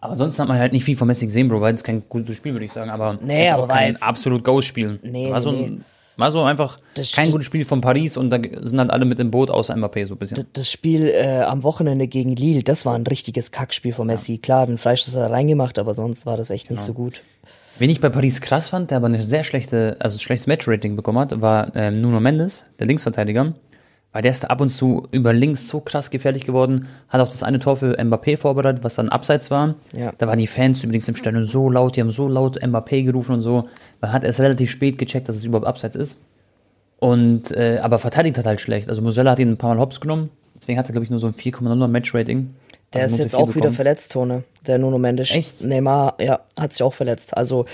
[0.00, 1.60] Aber sonst hat man halt nicht viel von Messi gesehen, Bro.
[1.60, 2.90] War jetzt kein gutes Spiel, würde ich sagen.
[2.90, 5.00] Aber Nee, aber war kein jetzt- absolut Ghost-Spiel.
[5.02, 5.78] Nee, war, so nee,
[6.16, 9.20] war so einfach Das kein gutes Spiel von Paris und da sind halt alle mit
[9.20, 10.46] im Boot außer Mbappé so ein bisschen.
[10.52, 14.38] Das Spiel äh, am Wochenende gegen Lille, das war ein richtiges Kackspiel von Messi.
[14.38, 16.86] Klar, den Freistoß hat er reingemacht, aber sonst war das echt nicht Genau.
[16.86, 17.22] so gut.
[17.78, 20.96] Wen ich bei Paris krass fand, der aber eine sehr schlechte, also ein schlechtes Match-Rating
[20.96, 23.52] bekommen hat, war ähm, Nuno Mendes, der Linksverteidiger.
[24.16, 26.88] Weil der ist ab und zu über links so krass gefährlich geworden.
[27.10, 29.74] Hat auch das eine Tor für Mbappé vorbereitet, was dann abseits war.
[29.94, 30.10] Ja.
[30.16, 33.34] Da waren die Fans übrigens im Stadion so laut, die haben so laut Mbappé gerufen
[33.34, 33.68] und so.
[34.00, 36.16] Man hat erst relativ spät gecheckt, dass es überhaupt abseits ist.
[36.98, 38.88] Und, äh, aber verteidigt hat halt schlecht.
[38.88, 40.30] Also Musella hat ihn ein paar Mal hops genommen.
[40.58, 42.54] Deswegen hat er, glaube ich, nur so ein 4,0er Match-Rating.
[42.94, 44.44] Der Also ist jetzt auch wieder verletzt, Tone.
[44.66, 45.30] Der Nuno Mendes.
[45.30, 45.62] Echt?
[45.62, 47.36] Neymar, ja, hat sich auch verletzt.
[47.36, 47.66] Also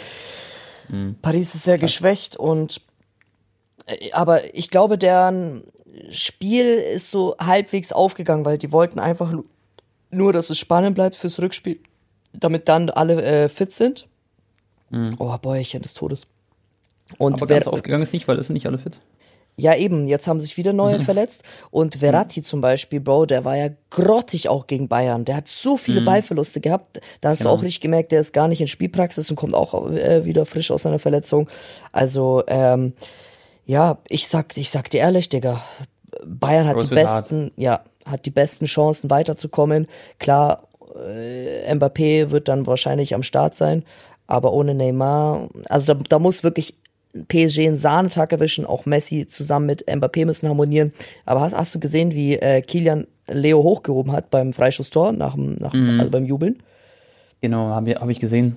[0.88, 1.14] Hm.
[1.22, 2.80] Paris ist sehr geschwächt und
[4.12, 5.64] aber ich glaube, deren
[6.10, 9.34] Spiel ist so halbwegs aufgegangen, weil die wollten einfach
[10.10, 11.80] nur, dass es spannend bleibt fürs Rückspiel,
[12.32, 14.08] damit dann alle äh, fit sind.
[15.18, 16.26] Oh, Bäuerchen des Todes.
[17.18, 17.34] Und.
[17.34, 18.98] Aber ganz aufgegangen ist nicht, weil es sind nicht alle fit.
[19.56, 21.44] ja, eben, jetzt haben sich wieder neue verletzt.
[21.70, 25.24] Und Verratti zum Beispiel, Bro, der war ja grottig auch gegen Bayern.
[25.24, 27.00] Der hat so viele Ballverluste gehabt.
[27.20, 29.90] Da hast du auch richtig gemerkt, der ist gar nicht in Spielpraxis und kommt auch
[29.90, 31.48] äh, wieder frisch aus seiner Verletzung.
[31.92, 32.92] Also, ähm,
[33.72, 35.62] ja, ich sag, ich sag dir ehrlich, Digga,
[36.26, 39.86] Bayern hat es die besten, ja, hat die besten Chancen weiterzukommen.
[40.18, 40.68] Klar,
[41.08, 43.82] äh, Mbappé wird dann wahrscheinlich am Start sein,
[44.26, 46.74] aber ohne Neymar, also da, da muss wirklich
[47.28, 50.92] PSG einen Sahnetag erwischen, auch Messi zusammen mit Mbappé müssen harmonieren.
[51.26, 55.56] Aber hast, hast du gesehen, wie äh, Kilian Leo hochgehoben hat beim Freischusstor, nach, dem-
[55.58, 55.98] nach, Mhm.
[56.00, 56.62] also beim Jubeln?
[57.40, 58.56] Genau, habe hab ich gesehen.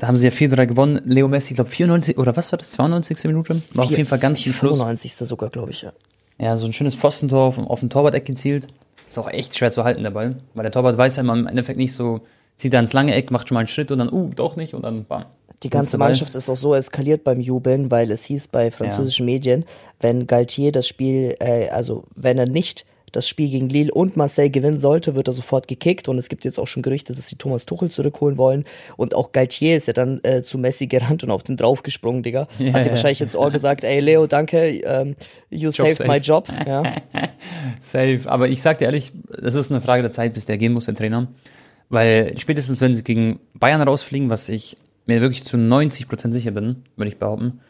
[0.00, 1.02] Da haben sie ja 4-3 gewonnen.
[1.04, 3.22] Leo Messi, ich glaube 94, oder was war das, 92.
[3.24, 3.60] Minute?
[3.74, 4.78] War auf jeden Fall ganz zum Schluss.
[4.78, 5.14] 95.
[5.14, 5.92] sogar, glaube ich, ja.
[6.38, 8.66] Ja, so ein schönes Pfostentor auf, auf den Torwart-Eck gezielt.
[9.06, 10.36] Ist auch echt schwer zu halten, der Ball.
[10.54, 12.22] Weil der Torwart weiß ja immer im Endeffekt nicht so,
[12.56, 14.72] zieht er ins lange Eck, macht schon mal einen Schritt und dann, uh, doch nicht
[14.72, 15.26] und dann bam.
[15.62, 15.98] Die ganze.
[15.98, 19.66] Mannschaft ist auch so eskaliert beim Jubeln, weil es hieß bei französischen Medien,
[20.00, 24.50] wenn Galtier das Spiel, äh, also wenn er nicht das Spiel gegen Lille und Marseille
[24.50, 27.36] gewinnen sollte, wird er sofort gekickt und es gibt jetzt auch schon Gerüchte, dass sie
[27.36, 28.64] Thomas Tuchel zurückholen wollen
[28.96, 32.48] und auch Galtier ist ja dann äh, zu Messi gerannt und auf den draufgesprungen, Digga.
[32.58, 32.90] Ja, Hat dir ja.
[32.90, 35.16] wahrscheinlich jetzt Ohr gesagt, ey Leo, danke, ähm,
[35.50, 36.08] you saved safe.
[36.08, 36.48] my job.
[36.66, 36.82] Ja.
[37.80, 38.20] Safe.
[38.26, 40.84] Aber ich sag dir ehrlich, es ist eine Frage der Zeit, bis der gehen muss,
[40.84, 41.28] der Trainer.
[41.88, 46.84] Weil spätestens, wenn sie gegen Bayern rausfliegen, was ich mir wirklich zu 90% sicher bin,
[46.96, 47.60] würde ich behaupten,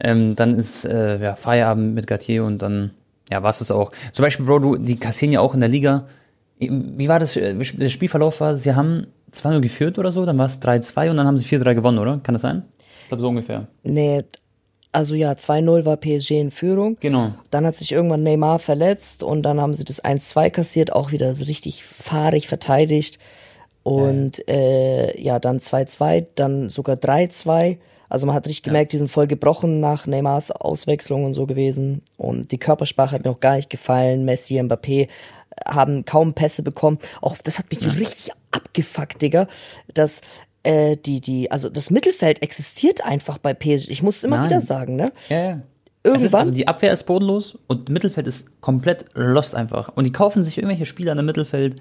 [0.00, 2.90] ähm, dann ist äh, ja, Feierabend mit Gatier und dann,
[3.30, 3.92] ja, was es auch.
[4.12, 6.06] Zum Beispiel, Bro, du, die kassieren ja auch in der Liga.
[6.58, 7.36] Wie war das?
[7.36, 11.16] äh, Der Spielverlauf war, sie haben 2-0 geführt oder so, dann war es 3-2 und
[11.16, 12.20] dann haben sie 4-3 gewonnen, oder?
[12.22, 12.62] Kann das sein?
[13.02, 13.66] Ich glaube, so ungefähr.
[13.82, 14.22] Nee,
[14.92, 16.96] also ja, 2-0 war PSG in Führung.
[17.00, 17.32] Genau.
[17.50, 21.34] Dann hat sich irgendwann Neymar verletzt und dann haben sie das 1-2 kassiert, auch wieder
[21.34, 23.18] so richtig fahrig verteidigt.
[23.82, 27.78] Und äh, ja, dann 2-2, dann sogar 3-2.
[28.08, 32.02] Also man hat richtig gemerkt, die sind voll gebrochen nach Neymars Auswechslung und so gewesen.
[32.16, 34.24] Und die Körpersprache hat mir auch gar nicht gefallen.
[34.24, 35.08] Messi, Mbappé
[35.66, 36.98] haben kaum Pässe bekommen.
[37.20, 39.46] Auch das hat mich richtig abgefuckt, Digga,
[39.94, 40.20] dass
[40.62, 43.90] äh, die, die, also das Mittelfeld existiert einfach bei PSG.
[43.90, 44.46] Ich muss es immer Nein.
[44.50, 45.12] wieder sagen, ne?
[45.28, 45.62] Ja, ja.
[46.06, 49.88] Irgendwann- also die Abwehr ist bodenlos und Mittelfeld ist komplett lost einfach.
[49.94, 51.76] Und die kaufen sich irgendwelche Spieler in dem Mittelfeld,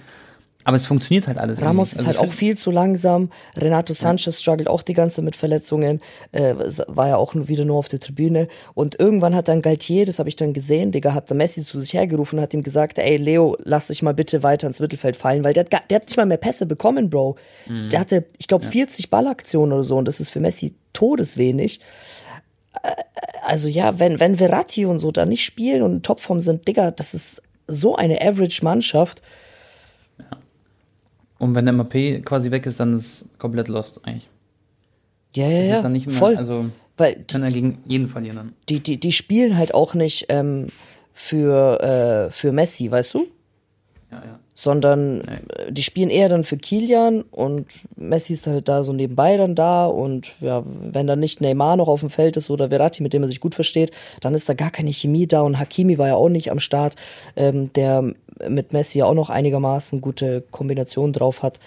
[0.63, 1.62] aber es funktioniert halt alles.
[1.62, 3.30] Ramos ist Also halt auch viel zu langsam.
[3.58, 6.02] Renato Sanchez struggelt auch die ganze Zeit mit Verletzungen.
[6.32, 6.56] Äh,
[6.88, 8.47] war ja auch wieder nur auf der Tribüne.
[8.73, 11.80] Und irgendwann hat dann Galtier, das habe ich dann gesehen, Digga, hat der Messi zu
[11.80, 15.15] sich hergerufen und hat ihm gesagt, ey Leo, lass dich mal bitte weiter ins Mittelfeld
[15.15, 17.36] fallen, weil der hat, der hat nicht mal mehr Pässe bekommen, Bro.
[17.67, 17.89] Mhm.
[17.89, 21.80] Der hatte, ich glaube, 40 Ballaktionen oder so und das ist für Messi todeswenig.
[22.84, 22.89] Äh,
[23.45, 26.91] Also ja, wenn, wenn Verratti und so da nicht spielen und in Topform sind, Digga,
[26.91, 29.21] das ist so eine Average-Mannschaft.
[31.43, 34.29] Und wenn der MAP quasi weg ist, dann ist es komplett lost eigentlich.
[35.36, 36.38] Ja, ja, ja, mehr, voll.
[36.38, 38.53] also weil kann er gegen jeden verlieren dann.
[38.69, 40.67] die, die, die spielen halt auch nicht ähm,
[41.12, 43.27] für, äh, für Messi, weißt du?
[44.10, 44.39] Ja, ja.
[44.53, 47.65] Sondern äh, die spielen eher dann für Kilian und
[47.97, 51.89] Messi ist halt da so nebenbei dann da und ja, wenn dann nicht Neymar noch
[51.89, 54.53] auf dem Feld ist oder Verratti, mit dem er sich gut versteht, dann ist da
[54.53, 56.95] gar keine Chemie da und Hakimi war ja auch nicht am Start,
[57.36, 58.13] ähm, der
[58.49, 61.60] mit Messi ja auch noch einigermaßen gute Kombination drauf hat.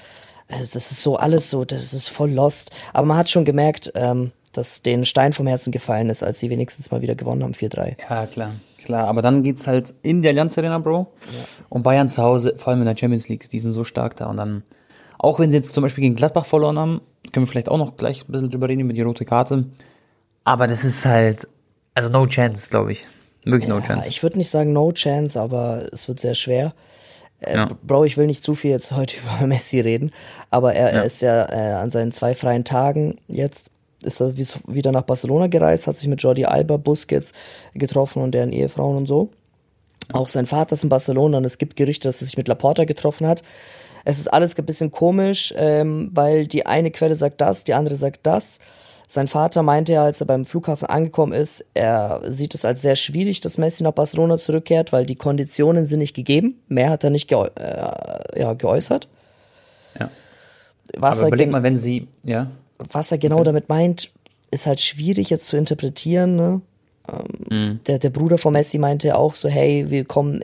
[0.48, 2.70] Also das ist so alles so, das ist voll lost.
[2.92, 6.50] Aber man hat schon gemerkt, ähm, dass denen Stein vom Herzen gefallen ist, als sie
[6.50, 7.96] wenigstens mal wieder gewonnen haben, 4-3.
[8.08, 8.52] Ja, klar.
[8.84, 11.12] Klar, aber dann geht's halt in die Allianz Arena, Bro.
[11.68, 14.26] Und Bayern zu Hause, vor allem in der Champions League, die sind so stark da.
[14.26, 14.62] Und dann,
[15.18, 17.00] auch wenn sie jetzt zum Beispiel gegen Gladbach verloren haben,
[17.32, 19.66] können wir vielleicht auch noch gleich ein bisschen drüber reden, über die rote Karte.
[20.44, 21.48] Aber das ist halt,
[21.94, 23.04] also no chance, glaube ich.
[23.46, 24.08] Wirklich no Ja, chance.
[24.08, 26.74] ich würde nicht sagen no chance, aber es wird sehr schwer.
[27.40, 27.68] Äh, Ja.
[27.86, 30.10] Bro, ich will nicht zu viel jetzt heute über Messi reden,
[30.50, 31.02] aber er, er Ja.
[31.02, 33.70] ist ja äh, an seinen zwei freien Tagen jetzt
[34.02, 37.32] ist er wie- wieder nach Barcelona gereist, hat sich mit Jordi Alba, Busquets
[37.74, 39.30] getroffen und deren Ehefrauen und so.
[40.12, 42.84] Auch sein Vater ist in Barcelona und es gibt Gerüchte, dass er sich mit Laporta
[42.84, 43.42] getroffen hat.
[44.04, 47.96] Es ist alles ein bisschen komisch, ähm, weil die eine Quelle sagt das, die andere
[47.96, 48.60] sagt das.
[49.08, 52.96] Sein Vater meinte ja, als er beim Flughafen angekommen ist, er sieht es als sehr
[52.96, 56.60] schwierig, dass Messi nach Barcelona zurückkehrt, weil die Konditionen sind nicht gegeben.
[56.68, 59.08] Mehr hat er nicht geäu äh, ja, geäußert.
[59.98, 60.10] Ja.
[60.96, 64.10] Was, Aber er, überleg mal, wenn sie, ja, was er genau damit meint,
[64.50, 66.36] ist halt schwierig jetzt zu interpretieren.
[66.36, 66.60] Ne?
[67.08, 70.42] Ähm, der, der Bruder von Messi meinte auch so, hey, wir kommen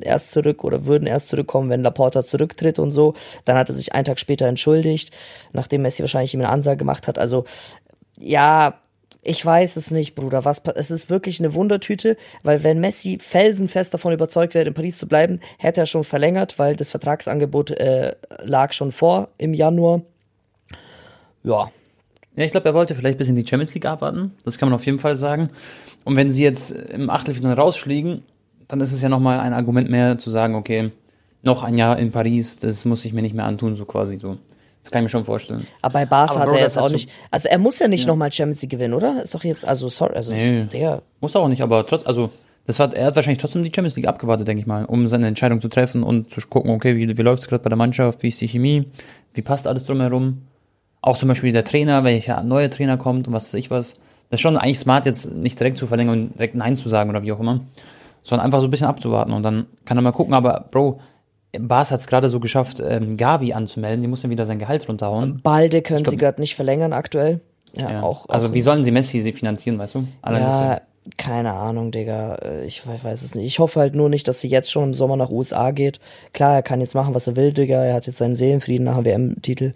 [0.00, 3.14] erst zurück oder würden erst zurückkommen, wenn Laporta zurücktritt und so.
[3.44, 5.12] Dann hat er sich einen Tag später entschuldigt,
[5.52, 7.18] nachdem Messi wahrscheinlich ihm eine Ansage gemacht hat.
[7.18, 7.44] Also
[8.18, 8.80] ja,
[9.22, 10.44] ich weiß es nicht, Bruder.
[10.44, 14.98] Was, es ist wirklich eine Wundertüte, weil wenn Messi felsenfest davon überzeugt wäre, in Paris
[14.98, 20.02] zu bleiben, hätte er schon verlängert, weil das Vertragsangebot äh, lag schon vor im Januar.
[21.42, 21.70] Ja,
[22.36, 24.32] Ja, ich glaube, er wollte vielleicht bis in die Champions League abwarten.
[24.44, 25.50] Das kann man auf jeden Fall sagen.
[26.04, 28.22] Und wenn sie jetzt im Achtelfinale rausfliegen,
[28.68, 30.92] dann ist es ja nochmal ein Argument mehr zu sagen, okay,
[31.42, 34.38] noch ein Jahr in Paris, das muss ich mir nicht mehr antun, so quasi so.
[34.82, 35.66] Das kann ich mir schon vorstellen.
[35.82, 37.10] Aber bei Barca Aber hat Bro, er jetzt auch nicht.
[37.30, 39.22] Also er muss ja nicht nochmal Champions League gewinnen, oder?
[39.22, 40.64] Ist doch jetzt, also sorry, also Nee.
[40.72, 41.02] der.
[41.20, 42.30] Muss er auch nicht, aber trotz, also
[42.66, 45.26] das hat, er hat wahrscheinlich trotzdem die Champions League abgewartet, denke ich mal, um seine
[45.26, 48.22] Entscheidung zu treffen und zu gucken, okay, wie, wie läuft es gerade bei der Mannschaft,
[48.22, 48.86] wie ist die Chemie,
[49.34, 50.42] wie passt alles drumherum.
[51.00, 53.94] Auch zum Beispiel der Trainer, welcher neue Trainer kommt und was weiß ich was.
[54.30, 57.08] Das ist schon eigentlich smart, jetzt nicht direkt zu verlängern und direkt Nein zu sagen
[57.08, 57.60] oder wie auch immer,
[58.22, 60.34] sondern einfach so ein bisschen abzuwarten und dann kann er mal gucken.
[60.34, 61.00] Aber Bro,
[61.58, 64.88] Bas hat es gerade so geschafft, ähm, Gavi anzumelden, die muss dann wieder sein Gehalt
[64.88, 65.40] runterhauen.
[65.42, 67.40] Balde können glaub- sie gerade nicht verlängern aktuell.
[67.72, 68.02] Ja, Ja.
[68.02, 68.28] auch.
[68.28, 70.08] also auch, wie sollen sie Messi sie finanzieren, weißt du?
[70.22, 70.42] Allein.
[70.42, 70.80] Ja,
[71.16, 72.34] keine Ahnung, Digga.
[72.36, 73.46] Äh, Ich we- weiß es nicht.
[73.46, 76.00] Ich hoffe halt nur nicht, dass er jetzt schon im Sommer nach USA geht.
[76.34, 77.82] Klar, er kann jetzt machen, was er will, Digga.
[77.84, 79.72] Er hat jetzt seinen Seelenfrieden nach dem WM-Titel.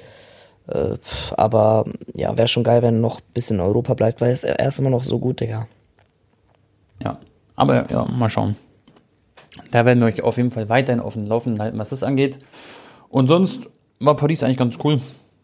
[0.68, 0.96] Äh,
[1.36, 4.34] aber ja, wäre schon geil, wenn er noch ein bisschen in Europa bleibt, weil er
[4.34, 5.66] ist, er ist immer noch so gut, Digga.
[7.02, 7.18] Ja,
[7.56, 8.56] aber ja, mal schauen.
[9.70, 12.38] Da werden wir euch auf jeden Fall weiterhin auf dem Laufenden halten, was das angeht.
[13.08, 13.68] Und sonst
[14.00, 15.00] war Paris eigentlich ganz cool.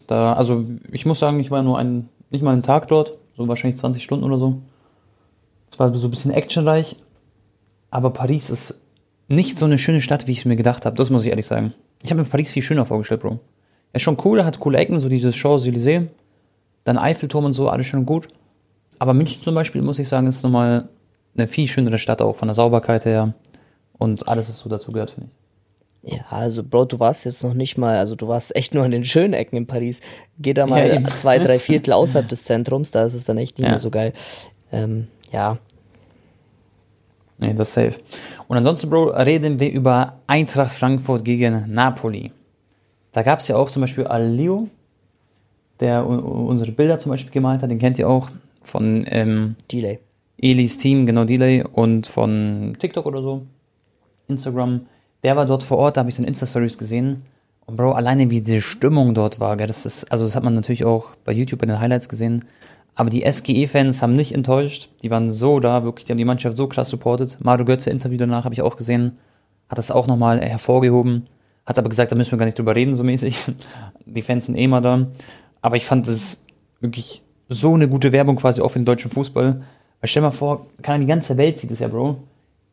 [0.07, 3.47] Da, also ich muss sagen, ich war nur ein, nicht mal einen Tag dort, so
[3.47, 4.61] wahrscheinlich 20 Stunden oder so.
[5.71, 6.97] Es war so ein bisschen actionreich.
[7.91, 8.81] Aber Paris ist
[9.29, 10.97] nicht so eine schöne Stadt, wie ich es mir gedacht habe.
[10.97, 11.75] Das muss ich ehrlich sagen.
[12.03, 13.39] Ich habe mir Paris viel schöner vorgestellt, Bro.
[13.93, 16.07] Er ist schon cool, hat coole Ecken, so dieses Champs-Élysées.
[16.85, 18.29] Dann Eiffelturm und so, alles schön gut.
[18.99, 20.89] Aber München zum Beispiel, muss ich sagen, ist nochmal
[21.37, 23.35] eine viel schönere Stadt auch von der Sauberkeit her.
[23.99, 25.35] Und alles, was so dazu gehört, finde ich.
[26.15, 28.93] Ja, also Bro, du warst jetzt noch nicht mal, also du warst echt nur an
[28.93, 30.01] den schönen Ecken in Paris.
[30.39, 33.59] Geh da mal Ja, zwei, drei Viertel außerhalb des Zentrums, da ist es dann echt
[33.59, 33.71] nicht Ja.
[33.71, 34.13] mehr so geil.
[34.73, 35.59] Ähm, ja,
[37.41, 37.95] Nee, das ist safe.
[38.49, 42.33] Und ansonsten, Bro, reden wir über Eintracht Frankfurt gegen Napoli.
[43.13, 44.67] Da gab es ja auch zum Beispiel Alio,
[45.79, 48.29] der unsere Bilder zum Beispiel gemalt hat, den kennt ihr auch
[48.63, 50.01] von ähm, Delay.
[50.37, 53.43] Elis Team, genau Delay, und von TikTok oder so,
[54.29, 54.87] Instagram.
[55.23, 57.23] Der war dort vor Ort, da habe ich so Insta-Stories gesehen.
[57.67, 60.55] Und Bro, alleine wie die Stimmung dort war, gell, das ist, also das hat man
[60.55, 62.45] natürlich auch bei YouTube bei den Highlights gesehen.
[62.95, 64.89] Aber die SGE-Fans haben nicht enttäuscht.
[65.03, 67.39] Die waren so da, wirklich, die haben die Mannschaft so krass supportet.
[67.41, 69.19] Mario Götze Interview danach habe ich auch gesehen.
[69.69, 71.27] Hat das auch nochmal hervorgehoben.
[71.67, 73.53] Hat aber gesagt, da müssen wir gar nicht drüber reden, so mäßig.
[74.07, 75.07] Die Fans sind eh mal da.
[75.61, 76.41] Aber ich fand es
[76.81, 79.63] wirklich so eine gute Werbung quasi auch für den deutschen Fußball.
[80.01, 82.17] Weil stell mal vor, kann die ganze Welt sieht es ja, Bro.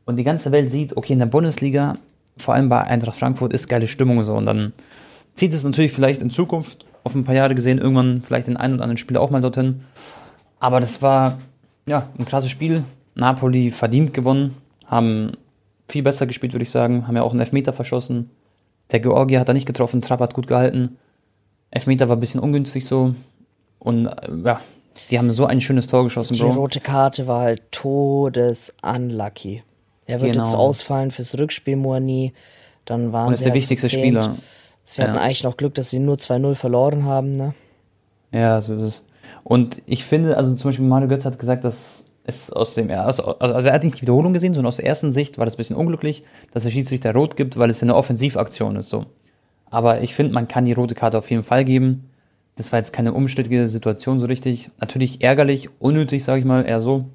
[0.05, 1.95] Und die ganze Welt sieht, okay, in der Bundesliga,
[2.37, 4.35] vor allem bei Eintracht Frankfurt, ist geile Stimmung so.
[4.35, 4.73] Und dann
[5.33, 8.75] zieht es natürlich vielleicht in Zukunft, auf ein paar Jahre gesehen, irgendwann vielleicht den einen
[8.75, 9.81] oder anderen Spieler auch mal dorthin.
[10.59, 11.39] Aber das war,
[11.87, 12.83] ja, ein krasses Spiel.
[13.15, 15.33] Napoli verdient gewonnen, haben
[15.87, 18.29] viel besser gespielt, würde ich sagen, haben ja auch einen Elfmeter verschossen.
[18.91, 20.97] Der Georgier hat da nicht getroffen, Trapp hat gut gehalten.
[21.71, 23.15] Elfmeter war ein bisschen ungünstig so.
[23.79, 24.61] Und äh, ja,
[25.09, 26.51] die haben so ein schönes Tor geschossen, Die Bro.
[26.53, 29.63] rote Karte war halt todes-unlucky.
[30.07, 30.43] Er wird Genau.
[30.45, 32.33] jetzt ausfallen fürs Rückspiel, Moani.
[32.85, 34.05] Dann waren Und ist sie der wichtigste zu zehnt.
[34.05, 34.37] Spieler.
[34.83, 35.21] Sie hatten Ja.
[35.21, 37.55] eigentlich noch Glück, dass sie nur 2-0 verloren haben, ne?
[38.31, 39.01] Ja, so ist es.
[39.43, 43.23] Und ich finde, also zum Beispiel Mario Götze hat gesagt, dass es aus dem ersten,
[43.39, 45.57] also er hat nicht die Wiederholung gesehen, sondern aus der ersten Sicht war das ein
[45.57, 49.05] bisschen unglücklich, dass der Schiedsrichter rot gibt, weil es ja eine Offensivaktion ist, so.
[49.69, 52.09] Aber ich finde, man kann die rote Karte auf jeden Fall geben.
[52.55, 54.69] Das war jetzt keine umstrittige Situation so richtig.
[54.79, 57.05] Natürlich ärgerlich, unnötig, sage ich mal, eher so.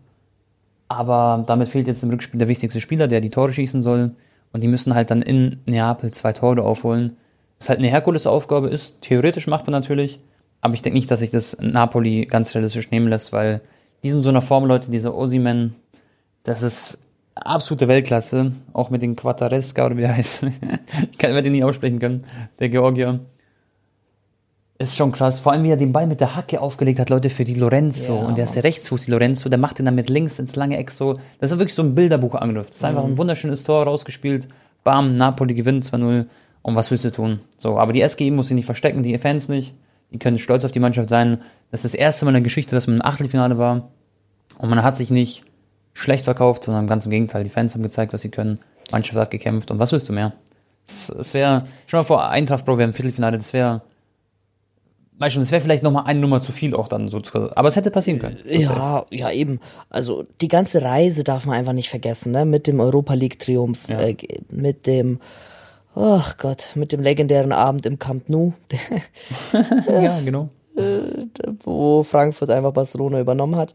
[0.90, 4.10] Aber damit fehlt jetzt im Rückspiel der wichtigste Spieler, der die Tore schießen soll.
[4.52, 7.16] Und die müssen halt dann in Neapel zwei Tore aufholen.
[7.60, 9.00] Ist halt eine Herkulesaufgabe ist.
[9.00, 10.18] Theoretisch macht man natürlich.
[10.60, 13.60] Aber ich denke nicht, dass sich das Napoli ganz realistisch nehmen lässt, weil
[14.02, 15.76] die sind so einer Form, Leute, dieser Osimen,
[16.42, 16.98] das ist
[17.36, 18.50] absolute Weltklasse.
[18.72, 20.42] Auch mit den Quattaresca oder wie der heißt.
[21.12, 22.24] ich kann mir den nie aussprechen können.
[22.58, 23.20] Der Georgier.
[24.80, 25.38] Ist schon krass.
[25.40, 28.14] Vor allem, wie er den Ball mit der Hacke aufgelegt hat, Leute, für die Lorenzo.
[28.14, 29.50] Ja, und der ist der Rechtsfuß, die Lorenzo.
[29.50, 31.18] Der macht den dann mit links ins lange Eck so.
[31.38, 32.68] Das ist wirklich so ein Bilderbuchangriff.
[32.68, 34.48] Das ist einfach ein wunderschönes Tor rausgespielt.
[34.82, 36.24] Bam, Napoli gewinnt 2-0.
[36.62, 37.40] Und was willst du tun?
[37.58, 39.74] So, aber die SGI muss sich nicht verstecken, die Fans nicht.
[40.12, 41.42] Die können stolz auf die Mannschaft sein.
[41.70, 43.90] Das ist das erste Mal in der Geschichte, dass man im Achtelfinale war.
[44.56, 45.44] Und man hat sich nicht
[45.92, 47.44] schlecht verkauft, sondern ganz im Gegenteil.
[47.44, 48.60] Die Fans haben gezeigt, was sie können.
[48.88, 49.70] Die Mannschaft hat gekämpft.
[49.70, 50.32] Und was willst du mehr?
[50.88, 53.82] Es, es wäre, schon mal vor, Eintracht, Bro, wir haben Viertelfinale, das wäre,
[55.20, 57.20] weißt du, das wäre vielleicht nochmal eine Nummer zu viel auch dann so.
[57.20, 58.38] zu- Aber es hätte passieren können.
[58.48, 59.60] Ja, ja, eben.
[59.88, 62.44] Also die ganze Reise darf man einfach nicht vergessen, ne?
[62.44, 64.00] Mit dem Europa League-Triumph, Ja.
[64.00, 64.16] äh,
[64.50, 65.20] mit dem,
[65.94, 68.52] ach Gott, mit dem legendären Abend im Camp Nou,
[69.88, 70.48] ja, genau.
[71.64, 73.74] wo Frankfurt einfach Barcelona übernommen hat.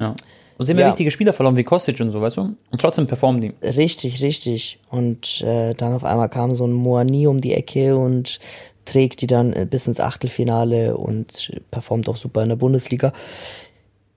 [0.00, 0.14] Ja.
[0.62, 0.88] Und sie haben ja.
[0.88, 2.40] Wichtige Spieler verloren wie Kostic und so, weißt du?
[2.70, 3.52] Und trotzdem performen die.
[3.62, 4.78] Richtig, richtig.
[4.90, 8.38] Und äh, dann auf einmal kam so ein Moani um die Ecke und
[8.84, 13.12] trägt die dann äh, bis ins Achtelfinale und performt auch super in der Bundesliga.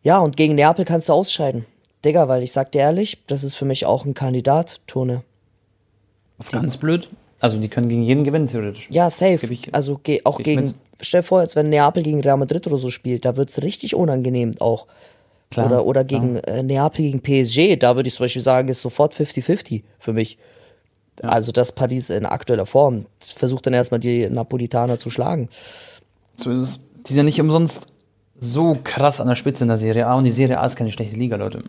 [0.04, 1.66] Ja, und gegen Neapel kannst du ausscheiden.
[2.04, 5.24] Digga, weil ich sag dir ehrlich, das ist für mich auch ein Kandidat, Tone.
[6.52, 7.10] Ganz blöd.
[7.40, 8.88] Also die können gegen jeden gewinnen, theoretisch.
[8.90, 9.46] Ja, safe.
[9.52, 10.76] Ich- also ge auch gegen, mit.
[11.02, 13.96] stell dir vor, als wenn Neapel gegen Real Madrid oder so spielt, da wird's richtig
[13.96, 14.88] unangenehm auch.
[15.52, 18.82] Klar, oder oder gegen äh, Neapel gegen PSG, da würde ich zum Beispiel sagen, ist
[18.82, 20.38] sofort 50-50 für mich.
[21.22, 25.48] Also das Paris in aktueller Form versucht dann erstmal die Napolitaner zu schlagen.
[26.36, 26.80] So ist es.
[27.04, 27.88] Die sind ja nicht umsonst
[28.38, 30.92] so krass an der Spitze in der Serie A und die Serie A ist keine
[30.92, 31.64] schlechte Liga, Leute.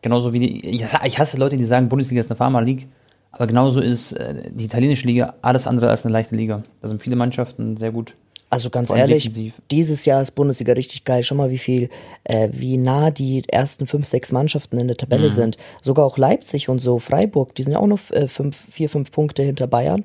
[0.00, 2.86] Genauso wie die, ich hasse- ich hasse Leute, die sagen, Bundesliga ist eine Pharma League,
[3.30, 6.64] aber genauso ist äh, die italienische Liga alles andere als eine leichte Liga.
[6.80, 8.14] Da sind viele Mannschaften sehr gut.
[8.50, 9.54] Also ganz ehrlich, defensiv.
[9.70, 11.22] dieses Jahr ist Bundesliga richtig geil.
[11.22, 11.90] Schau mal, wie viel,
[12.24, 15.00] äh, wie nah die ersten fünf, sechs Mannschaften in der Mhm.
[15.00, 15.58] Tabelle sind.
[15.82, 19.12] Sogar auch Leipzig und so, Freiburg, die sind ja auch noch äh, fünf, vier, fünf
[19.12, 20.04] Punkte hinter Bayern.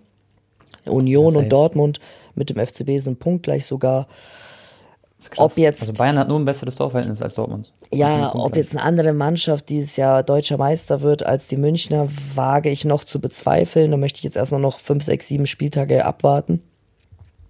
[0.86, 2.02] Union und Dortmund
[2.36, 4.08] mit dem FCB sind punktgleich sogar.
[5.38, 7.72] Ob jetzt- Also Bayern hat nur ein besseres Torverhältnis als Dortmund.
[7.92, 12.70] Ja, ob jetzt eine andere Mannschaft dieses Jahr deutscher Meister wird als die Münchner, wage
[12.70, 13.92] ich noch zu bezweifeln.
[13.92, 16.62] Da möchte ich jetzt erstmal noch fünf, sechs, sieben Spieltage abwarten.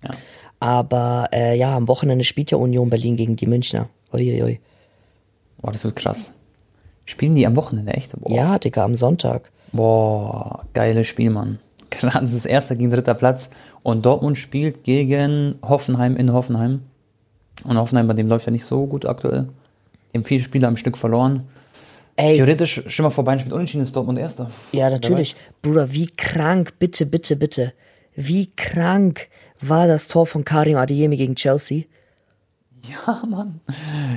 [0.03, 0.11] Ja.
[0.59, 3.89] Aber äh, ja, am Wochenende spielt ja Union Berlin gegen die Münchner.
[4.13, 4.59] Uiuiui.
[5.61, 6.31] Boah, das wird krass.
[7.05, 8.17] Spielen die am Wochenende, echt?
[8.19, 8.31] Boah.
[8.33, 9.49] Ja, Digga, am Sonntag.
[9.73, 11.59] Boah, geiles Spiel, Mann.
[11.89, 13.49] Klar, das ist erster gegen dritter Platz.
[13.81, 16.81] Und Dortmund spielt gegen Hoffenheim in Hoffenheim.
[17.65, 19.47] Und Hoffenheim, bei dem läuft ja nicht so gut aktuell.
[20.13, 21.47] Die haben viele Spiele am Stück verloren.
[22.15, 24.51] Ey, Theoretisch, schon mal vorbei, spielt unentschieden, ist Dortmund erster.
[24.71, 25.35] ja, natürlich.
[25.63, 27.73] Bruder, wie krank, bitte, bitte, bitte.
[28.15, 31.85] Wie krank war das Tor von Karim Adeyemi gegen Chelsea?
[32.87, 33.61] Ja, Mann.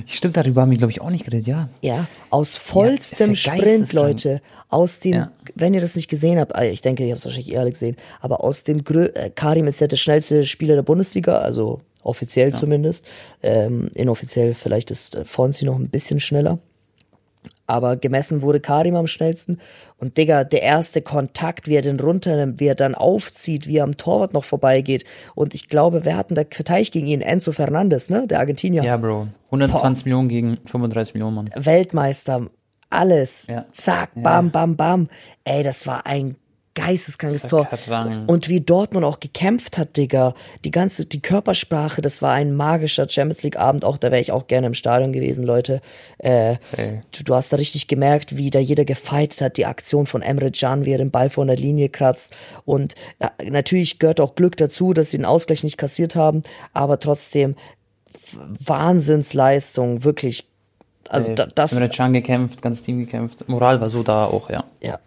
[0.06, 1.68] Stimmt, darüber haben wir, glaube ich, auch nicht geredet, ja.
[1.82, 3.92] Ja, aus vollstem Ja, Sprint.
[3.92, 4.42] Leute.
[4.68, 5.30] Aus dem, Ja.
[5.54, 7.70] wenn ihr das nicht gesehen habt, äh, ich denke, ihr habt es wahrscheinlich eh alle
[7.70, 11.78] gesehen, aber aus dem, Grö äh, Karim ist ja der schnellste Spieler der Bundesliga, also
[12.06, 13.06] offiziell zumindest.
[13.42, 16.58] Ähm, inoffiziell vielleicht ist äh, Fonsi noch ein bisschen schneller.
[17.68, 19.58] Aber gemessen wurde Karim am schnellsten.
[19.98, 23.84] Und Digga, der erste Kontakt, wie er den runternimmt, wie er dann aufzieht, wie er
[23.84, 25.04] am Torwart noch vorbeigeht.
[25.34, 27.22] Und ich glaube, wer hat denn da verteidigt gegen ihn?
[27.22, 28.26] Enzo Fernandes, ne?
[28.28, 28.84] Der Argentinier.
[28.84, 29.28] Ja, Bro.
[29.46, 31.50] 120 Millionen gegen 35 Millionen, Mann.
[31.56, 32.46] Weltmeister,
[32.88, 33.46] alles.
[33.48, 33.66] Ja.
[33.72, 35.08] Zack, bam, bam, bam.
[35.44, 36.36] Ey, das war ein
[36.76, 37.68] geisteskrankes Tor.
[38.28, 40.34] Und wie Dortmund auch gekämpft hat, Digga.
[40.64, 43.84] Die ganze, die Körpersprache, das war ein magischer Champions League Abend.
[43.84, 45.80] Auch da wäre ich auch gerne im Stadion gewesen, Leute.
[46.18, 46.56] Äh,
[47.10, 49.56] du, du hast da richtig gemerkt, wie da jeder gefeitet hat.
[49.56, 52.36] Die Aktion von Emre Can, wie er den Ball von der Linie kratzt.
[52.64, 56.42] Und ja, natürlich gehört auch Glück dazu, dass sie den Ausgleich nicht kassiert haben.
[56.74, 57.56] Aber trotzdem,
[58.64, 60.46] Wahnsinnsleistung, wirklich.
[61.08, 63.48] Also da, das, Emre Can gekämpft, ganzes Team gekämpft.
[63.48, 64.64] Moral war so da auch, ja.
[64.82, 64.98] ja.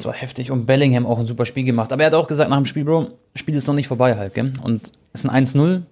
[0.00, 0.50] Das war heftig.
[0.50, 1.92] Und Bellingham auch ein super Spiel gemacht.
[1.92, 4.32] Aber er hat auch gesagt nach dem Spiel, Bro, Spiel ist noch nicht vorbei halt,
[4.34, 4.52] gell?
[4.62, 5.82] Und es ist ein 1-0.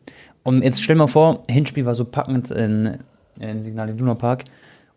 [0.44, 2.98] Und jetzt stell mal vor, Hinspiel war so packend in,
[3.38, 4.44] in Signal Iduna Park.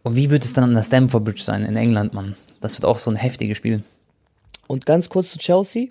[0.04, 2.36] Und wie wird es dann an der Stamford Bridge sein in England, Mann?
[2.62, 3.84] Das wird auch so ein heftiges Spiel.
[4.68, 5.88] Und ganz kurz zu Chelsea.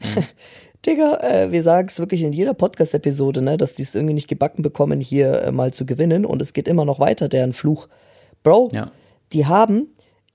[0.86, 4.28] Digga, äh, wir sagen es wirklich in jeder Podcast-Episode, ne, dass die es irgendwie nicht
[4.28, 6.24] gebacken bekommen, hier äh, mal zu gewinnen.
[6.24, 7.86] Und es geht immer noch weiter, deren Fluch.
[8.42, 8.90] Bro, Ja.
[9.34, 9.88] die haben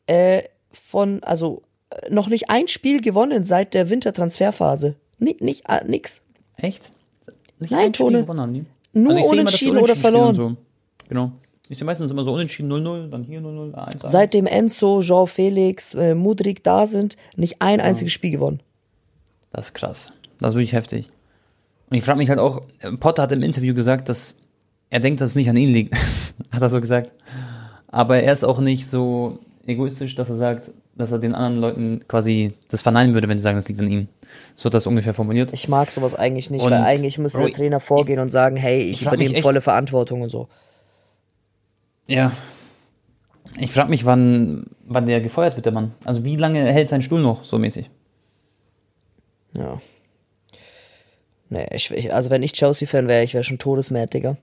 [0.06, 1.64] äh, von, also
[2.10, 4.96] noch nicht ein Spiel gewonnen seit der Wintertransferphase.
[5.20, 6.22] Ni nicht, äh, nix.
[6.58, 6.92] Echt?
[7.60, 8.22] Nicht Nein, Tone.
[8.22, 8.68] gewonnen?
[8.94, 10.36] Nur ich sehe immer, unentschieden oder unentschieden verloren.
[10.36, 10.56] So.
[11.08, 11.32] Genau.
[11.68, 14.08] Ich sehe meistens immer so unentschieden 0-0, dann hier 0-0, 1-1.
[14.08, 18.62] Seitdem Enzo, Jean Felix, äh, Mudrik da sind, nicht ein einziges Spiel gewonnen.
[19.52, 20.14] Das ist krass.
[20.40, 21.08] Das ist wirklich heftig.
[21.90, 24.36] Und ich frage mich halt auch, äh, Potter hat im Interview gesagt, dass
[24.90, 25.96] er denkt, dass es nicht an ihn liegt.
[26.52, 27.14] hat er so gesagt.
[27.88, 32.08] Aber er ist auch nicht so egoistisch, dass er sagt, dass er den anderen Leuten
[32.08, 34.08] quasi das verneinen würde, wenn sie sagen, das liegt an ihm.
[34.56, 35.52] So hat das ungefähr formuliert.
[35.54, 38.56] Ich mag sowas eigentlich nicht, Und- weil eigentlich müsste Bro, der Trainer vorgehen und sagen,
[38.56, 40.48] hey, ich, ich übernehme volle Verantwortung und so.
[42.08, 42.32] Ja.
[43.58, 45.94] Ich frage mich, wann, wann der gefeuert wird, der Mann.
[46.04, 47.90] Also wie lange hält sein Stuhl noch, so mäßig?
[49.54, 49.80] Ja.
[51.50, 54.36] Nee, ich, ich, also wenn ich Chelsea-Fan wäre, ich wäre schon todesmad, Digga.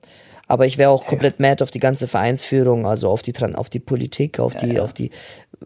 [0.49, 3.79] Aber ich wäre auch komplett mad auf die ganze Vereinsführung, also auf die, auf die
[3.81, 5.11] Politik, auf die, auf die,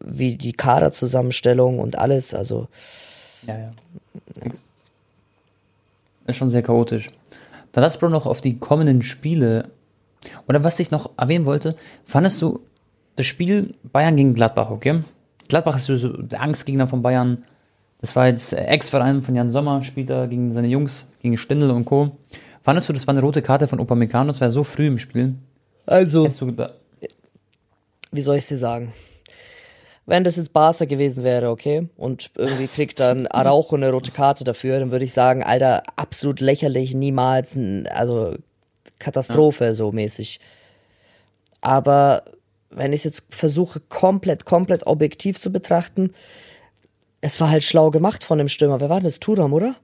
[0.00, 2.68] wie die Kaderzusammenstellung und alles, also.
[3.46, 3.72] Ja, ja.
[6.26, 7.10] Ist schon sehr chaotisch.
[7.72, 9.68] Dann lass Bro noch auf die kommenden Spiele.
[10.48, 12.60] Oder was ich noch erwähnen wollte, fandest du
[13.16, 15.02] das Spiel Bayern gegen Gladbach, okay?
[15.48, 17.44] Gladbach ist so der Angstgegner von Bayern.
[18.00, 21.84] Das war jetzt Ex-Verein von Jan Sommer, spielt er gegen seine Jungs, gegen Stindl und
[21.84, 22.12] Co.
[22.66, 24.26] Fandest du, das war eine rote Karte von Upamecano?
[24.26, 25.36] Das war so früh im Spiel.
[25.86, 26.28] Also,
[28.10, 28.92] wie soll ich dir sagen?
[30.04, 34.42] Wenn das jetzt Barca gewesen wäre, okay, und irgendwie kriegt dann Araujo eine rote Karte
[34.42, 37.56] dafür, dann würde ich sagen, Alter, absolut lächerlich, niemals,
[37.88, 38.34] also
[38.98, 40.40] Katastrophe so mäßig.
[41.60, 42.24] Aber
[42.70, 46.12] wenn ich es jetzt versuche, komplett, komplett objektiv zu betrachten,
[47.20, 48.80] es war halt schlau gemacht von dem Stürmer.
[48.80, 49.20] Wer war denn das?
[49.20, 49.76] Turam, oder?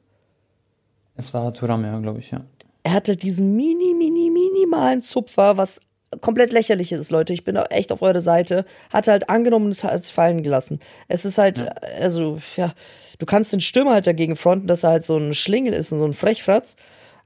[1.17, 2.41] es war Thuram, ja, glaube ich, ja.
[2.83, 5.81] Er hatte diesen mini, mini, minimalen Zupfer, was
[6.21, 7.33] komplett lächerlich ist, Leute.
[7.33, 8.65] Ich bin echt auf eure Seite.
[8.93, 10.81] Hatte halt angenommen und es hat es fallen gelassen.
[11.09, 11.65] Es ist halt,
[12.01, 12.73] also, ja,
[13.19, 16.01] du kannst den Stürmer halt dagegen fronten, dass er halt so ein Schlingel ist und
[16.01, 16.77] so ein Frechfratz.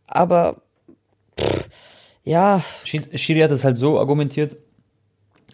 [0.07, 0.63] Aber,
[1.41, 1.69] pff,
[2.23, 4.57] ja, Schi- Schiri hat es halt so argumentiert,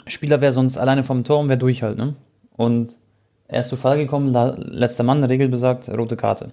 [0.07, 2.17] Spieler wäre sonst alleine vom Tor und wäre durch halt, ne?
[2.57, 2.97] Und
[3.49, 6.53] er ist zu Fall gekommen, letzter Mann, Regel besagt, rote Karte.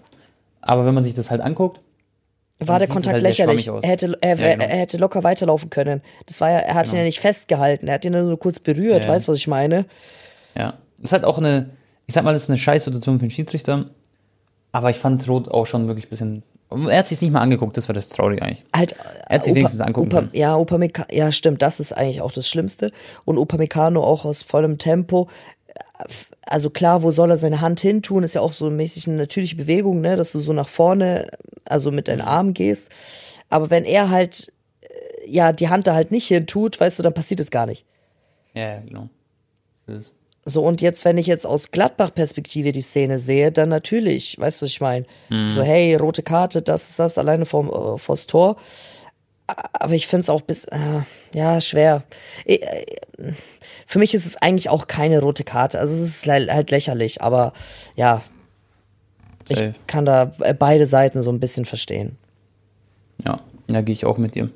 [0.62, 1.80] Aber wenn man sich das halt anguckt,
[2.68, 3.68] war der Kontakt halt lächerlich.
[3.68, 4.66] Er hätte, er, Ja, genau.
[4.66, 6.02] er hätte locker weiterlaufen können.
[6.26, 6.98] Das war ja, er hat ihn Genau.
[7.00, 7.88] ja nicht festgehalten.
[7.88, 9.04] Er hat ihn nur so kurz berührt.
[9.04, 9.16] Ja, ja.
[9.16, 9.86] Weißt du, was ich meine?
[10.56, 11.70] ja, ist halt auch eine,
[12.08, 13.86] ich sag mal, das ist eine Scheißsituation für den Schiedsrichter.
[14.72, 16.44] Aber ich fand Rot auch schon wirklich ein bisschen
[16.90, 18.64] Er hat sich nicht mal angeguckt, das war das Traurige eigentlich.
[18.76, 18.96] Halt,
[19.28, 22.48] Er hat sich wenigstens angucken Opa, ja, Upamecano, ja, stimmt, das ist eigentlich auch das
[22.50, 22.92] Schlimmste.
[23.26, 25.28] Und Upamecano auch aus vollem Tempo.
[26.46, 28.24] Also klar, wo soll er seine Hand hin tun?
[28.24, 31.30] Ist ja auch so mäßig eine natürliche Bewegung, ne, dass du so nach vorne,
[31.66, 32.12] also mit Mhm.
[32.12, 32.90] deinen Armen gehst.
[33.50, 37.04] Aber wenn er halt, äh, ja, die Hand da halt nicht hin tut, weißt du,
[37.04, 37.86] dann passiert es gar nicht.
[38.54, 39.10] Ja, genau.
[40.46, 44.66] So, und jetzt, wenn ich jetzt aus Gladbach-Perspektive die Szene sehe, dann natürlich, weißt du,
[44.66, 45.06] was ich meine?
[45.48, 48.56] So, hey, rote Karte, das ist das, alleine vorm, äh, vors Tor.
[49.74, 51.02] Aber ich finde es auch bis, äh,
[51.34, 52.04] ja, schwer.
[52.46, 52.86] Ich, äh,
[53.86, 55.80] für mich ist es eigentlich auch keine rote Karte.
[55.80, 57.54] Also es ist halt lächerlich, aber
[57.96, 58.22] ja,
[59.48, 59.74] ich Safe.
[59.88, 62.18] kann da äh, beide Seiten so ein bisschen verstehen.
[63.26, 64.50] Ja, da gehe ich auch mit dir.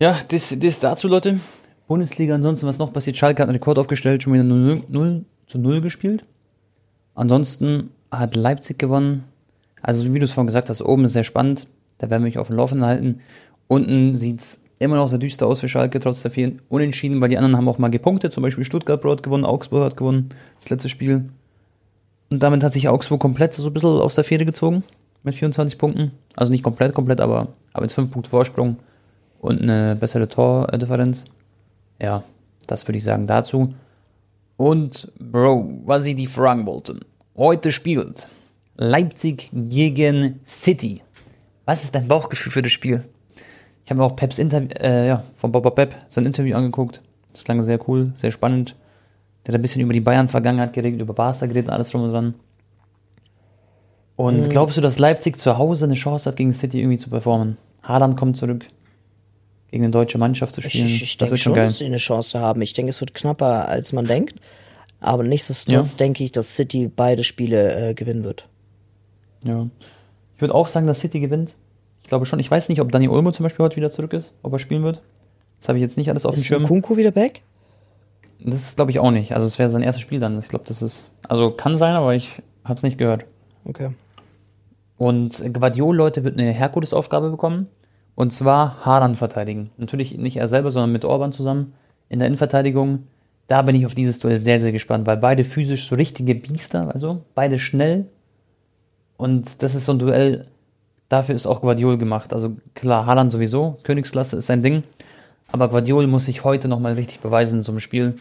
[0.00, 1.40] Ja, das, das dazu, Leute.
[1.86, 3.16] Bundesliga, ansonsten, was noch passiert?
[3.16, 6.24] Schalke hat einen Rekord aufgestellt, schon wieder 0, 0 zu 0 gespielt.
[7.14, 9.24] Ansonsten hat Leipzig gewonnen.
[9.82, 11.66] Also, wie du es vorhin gesagt hast, oben ist sehr spannend.
[11.98, 13.20] Da werden wir mich auf dem Laufenden halten.
[13.70, 17.38] Unten sieht's immer noch sehr düster aus für Schalke, trotz der vielen Unentschieden, weil die
[17.38, 18.32] anderen haben auch mal gepunktet.
[18.32, 21.28] Zum Beispiel Stuttgart hat gewonnen, Augsburg hat gewonnen, das letzte Spiel.
[22.30, 24.82] Und damit hat sich Augsburg komplett so ein bisschen aus der Fähre gezogen
[25.22, 26.10] mit 24 Punkten.
[26.34, 28.76] Also nicht komplett, komplett, aber, aber jetzt 5 Punkte Vorsprung
[29.38, 31.26] und eine bessere Tordifferenz.
[32.02, 32.24] Ja,
[32.66, 33.72] das würde ich sagen dazu.
[34.56, 36.98] Und, Bro, was ich die fragen wollte.
[37.36, 38.28] Heute spielt
[38.76, 41.02] Leipzig gegen City.
[41.66, 43.04] Was ist dein Bauchgefühl für das Spiel?
[43.90, 47.00] Ich habe mir auch Peps Interview, äh, ja, von Boba Pep sein Interview angeguckt.
[47.32, 48.76] Das klang sehr cool, sehr spannend.
[49.44, 52.34] Der hat ein bisschen über die Bayern-Vergangenheit geredet, über Barca geredet, alles drum und dran.
[54.14, 57.56] Und glaubst du, dass Leipzig zu Hause eine Chance hat, gegen City irgendwie zu performen?
[57.82, 58.64] Haaland kommt zurück,
[59.72, 60.86] gegen eine deutsche Mannschaft zu spielen.
[60.86, 61.66] Ich, ich das denke wird schon, schon geil.
[61.66, 62.62] dass sie eine Chance haben.
[62.62, 64.36] Ich denke, es wird knapper, als man denkt.
[65.00, 65.96] Aber nichtsdestotrotz Ja.
[65.96, 68.44] denke ich, dass City beide Spiele äh, gewinnen wird.
[69.42, 69.66] Ja.
[70.36, 71.54] Ich würde auch sagen, dass City gewinnt.
[72.10, 72.40] Ich glaube schon.
[72.40, 74.82] Ich weiß nicht, ob Dani Olmo zum Beispiel heute wieder zurück ist, ob er spielen
[74.82, 75.00] wird.
[75.60, 76.66] Das habe ich jetzt nicht alles auf dem Ist Schirm.
[76.66, 77.42] Kunku wieder back?
[78.40, 79.36] Das glaube ich auch nicht.
[79.36, 80.36] Also es wäre sein erstes Spiel dann.
[80.40, 81.08] Ich glaube, das ist.
[81.28, 83.26] Also kann sein, aber ich habe es nicht gehört.
[83.64, 83.90] Okay.
[84.98, 87.68] Und Guardiol, Leute, wird eine Herkulesaufgabe bekommen.
[88.16, 89.70] Und zwar Haaland verteidigen.
[89.76, 91.74] Natürlich nicht er selber, sondern mit Orban zusammen
[92.08, 93.04] in der Innenverteidigung.
[93.46, 96.92] Da bin ich auf dieses Duell sehr, sehr gespannt, weil beide physisch so richtige Biester,
[96.92, 98.06] also beide schnell.
[99.16, 100.48] Und das ist so ein Duell,
[101.10, 102.32] dafür ist auch Guardiol gemacht.
[102.32, 104.84] Also klar, Haaland sowieso, Königsklasse ist sein Ding.
[105.52, 108.18] Aber Guardiol muss sich heute nochmal richtig beweisen in so einem Spiel.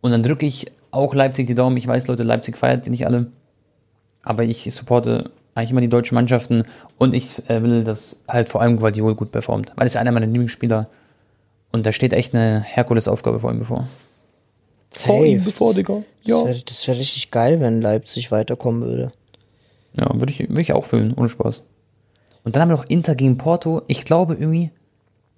[0.00, 1.76] Und dann drücke ich auch Leipzig die Daumen.
[1.76, 3.28] Ich weiß, Leute, Leipzig feiert die nicht alle.
[4.22, 6.64] Aber ich supporte eigentlich immer die deutschen Mannschaften
[6.98, 10.12] und ich äh, will, dass halt vor allem Guardiol gut performt, weil es ist einer
[10.12, 10.88] meiner Lieblingsspieler
[11.72, 13.86] und da steht echt eine Herkulesaufgabe vor ihm bevor.
[14.90, 16.00] Vor ihm bevor, Digga.
[16.22, 16.44] Ja.
[16.44, 19.12] Das wäre wär richtig geil, wenn Leipzig weiterkommen würde.
[19.94, 21.62] Ja, würde ich, würde ich auch fühlen, ohne Spaß.
[22.44, 23.82] Und dann haben wir noch Inter gegen Porto.
[23.86, 24.70] Ich glaube irgendwie,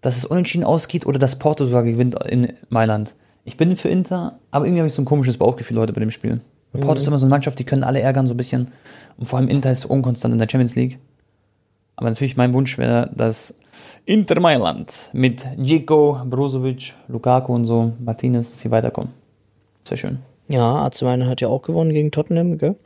[0.01, 3.15] dass es unentschieden ausgeht oder dass Porto sogar gewinnt in Mailand.
[3.45, 6.11] Ich bin für Inter, aber irgendwie habe ich so ein komisches Bauchgefühl heute bei dem
[6.11, 6.41] Spiel.
[6.73, 8.73] Und Porto ist immer so eine Mannschaft, die können alle ärgern so ein bisschen.
[9.17, 10.99] Und vor allem Inter ist unkonstant in der Champions League.
[11.97, 13.55] Aber natürlich mein Wunsch wäre, dass
[14.05, 19.13] Inter Mailand mit Dzeko, Brozovic, Lukaku und so, Martinez, dass sie weiterkommen.
[19.85, 20.19] Das wäre schön.
[20.49, 22.77] Ja, AC Mailand hat ja auch gewonnen gegen Tottenham, gell?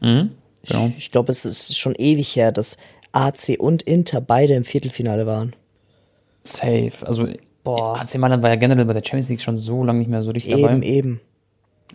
[0.00, 0.30] Mhm.
[0.66, 0.90] Genau.
[0.96, 2.76] Ich glaube, es ist schon ewig her, dass
[3.12, 5.54] AC und Inter beide im Viertelfinale waren.
[6.44, 6.92] Safe.
[7.02, 7.28] Also
[7.64, 8.00] Boah.
[8.00, 10.30] AC Mailand war ja generell bei der Champions League schon so lange nicht mehr so
[10.30, 10.72] richtig dabei.
[10.72, 11.20] Eben, eben.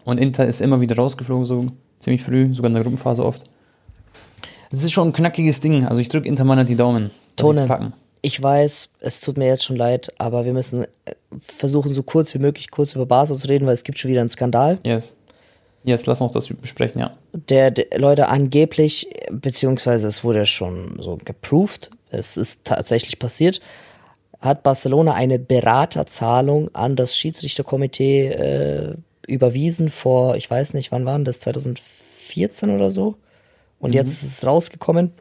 [0.04, 1.68] Und Inter ist immer wieder rausgeflogen, so
[2.00, 3.44] ziemlich früh, sogar in der Gruppenphase oft.
[4.70, 5.86] Das ist schon ein knackiges Ding.
[5.86, 7.12] Also ich drücke Inter Mailand die Daumen.
[7.36, 7.94] Tone, packen.
[8.22, 10.88] ich weiß, es tut mir jetzt schon leid, aber wir müssen äh,
[11.40, 14.22] versuchen, so kurz wie möglich kurz über Barca zu reden, weil es gibt schon wieder
[14.22, 14.80] einen Skandal.
[14.84, 15.14] Yes.
[15.84, 17.12] Yes, lass uns das besprechen, ja.
[17.34, 23.62] Der, der Leute angeblich, beziehungsweise es wurde schon so geproved, es ist tatsächlich passiert,
[24.40, 28.96] hat Barcelona eine Beraterzahlung an das Schiedsrichterkomitee äh,
[29.28, 33.16] überwiesen vor, ich weiß nicht, wann waren das, 2014 oder so?
[33.80, 35.12] Und jetzt ist es rausgekommen.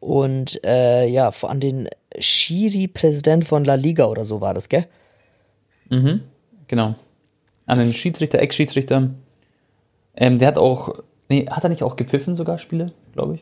[0.00, 1.88] Und äh, ja, an den
[2.18, 4.86] Schiri-Präsident von La Liga oder so war das, gell?
[6.68, 6.94] Genau.
[7.66, 9.10] An den Schiedsrichter, Ex-Schiedsrichter.
[10.16, 10.94] Ähm, der hat auch,
[11.28, 13.40] nee, hat er nicht auch gepfiffen sogar Spiele, glaube ich?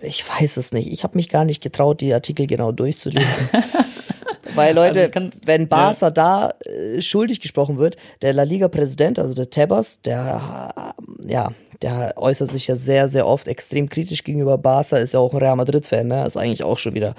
[0.00, 0.90] Ich weiß es nicht.
[0.92, 3.48] Ich habe mich gar nicht getraut, die Artikel genau durchzulesen.
[4.54, 9.34] Weil Leute, Also kann- wenn Barca da äh, schuldig gesprochen wird, der La Liga-Präsident, also
[9.34, 10.94] der Tebas, der
[11.26, 11.52] äh, ja,
[11.82, 15.38] der äußert sich ja sehr, sehr oft extrem kritisch gegenüber Barca, ist ja auch ein
[15.38, 16.26] Real Madrid-Fan, ne?
[16.26, 17.14] Ist eigentlich auch schon wieder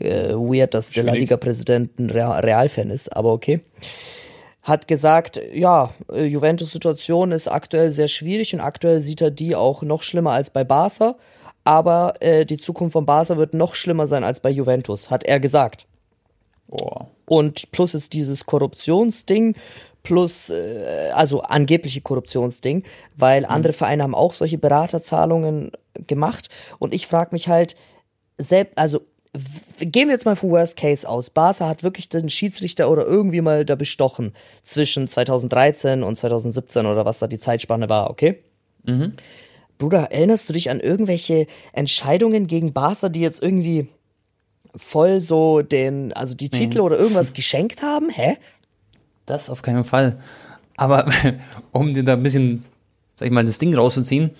[0.00, 1.28] äh, weird, dass der La Schwierig.
[1.30, 3.60] Liga-Präsident ein Real- Real-Fan ist, aber okay.
[4.62, 9.82] Hat gesagt, ja, äh, Juventus-Situation ist aktuell sehr schwierig und aktuell sieht er die auch
[9.82, 11.16] noch schlimmer als bei Barca.
[11.64, 15.40] aber äh, die Zukunft von Barca wird noch schlimmer sein als bei Juventus, hat er
[15.40, 15.86] gesagt.
[16.68, 17.08] Boah.
[17.26, 19.54] Und plus ist dieses Korruptionsding,
[20.02, 22.82] plus, äh, also angebliche Korruptionsding,
[23.16, 25.72] weil andere Vereine haben auch solche Beraterzahlungen
[26.06, 26.48] gemacht.
[26.78, 27.76] Und ich frage mich halt,
[28.38, 29.00] selbst, also
[29.78, 31.30] gehen wir jetzt mal vom Worst Case aus.
[31.30, 37.06] Barca hat wirklich den Schiedsrichter oder irgendwie mal da bestochen zwischen 2013 und 2017 oder
[37.06, 38.42] was da die Zeitspanne war, okay?
[39.78, 43.88] Bruder, erinnerst du dich an irgendwelche Entscheidungen gegen Barca, die jetzt irgendwie
[44.76, 48.10] voll so den, also die Titel oder irgendwas geschenkt haben?
[48.10, 48.36] Hä?
[49.26, 50.20] Das auf keinen Fall.
[50.76, 51.10] Aber
[51.72, 52.64] um dir da ein bisschen,
[53.16, 54.30] sag ich mal, das Ding rauszuziehen,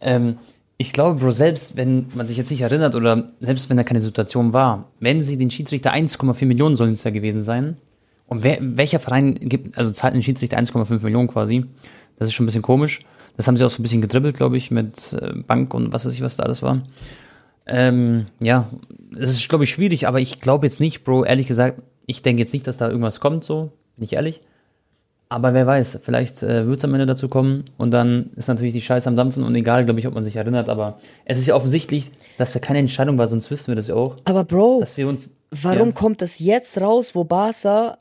[0.00, 0.38] ähm,
[0.82, 4.02] ich glaube, Bro, selbst wenn man sich jetzt nicht erinnert oder selbst wenn da keine
[4.02, 7.76] Situation war, wenn sie den Schiedsrichter 1,4 Millionen sollen es ja gewesen sein.
[8.26, 11.66] Und wer, welcher Verein gibt, also zahlt den Schiedsrichter 1,5 Millionen quasi?
[12.18, 13.00] Das ist schon ein bisschen komisch.
[13.36, 16.04] Das haben sie auch so ein bisschen gedribbelt, glaube ich, mit äh, Bank und was
[16.04, 16.82] weiß ich, was da alles war.
[17.66, 18.68] Ähm, ja,
[19.16, 22.42] es ist, glaube ich, schwierig, aber ich glaube jetzt nicht, Bro, ehrlich gesagt, ich denke
[22.42, 24.40] jetzt nicht, dass da irgendwas kommt, so, bin ich ehrlich.
[25.32, 28.74] Aber wer weiß, vielleicht äh, wird es am Ende dazu kommen und dann ist natürlich
[28.74, 31.46] die Scheiße am Dampfen und egal, glaube ich, ob man sich erinnert, aber es ist
[31.46, 34.80] ja offensichtlich, dass da keine Entscheidung war, sonst wüssten wir das ja auch, Aber Bro,
[34.80, 35.30] dass wir uns.
[35.50, 37.96] warum ja, kommt das jetzt raus, wo Barca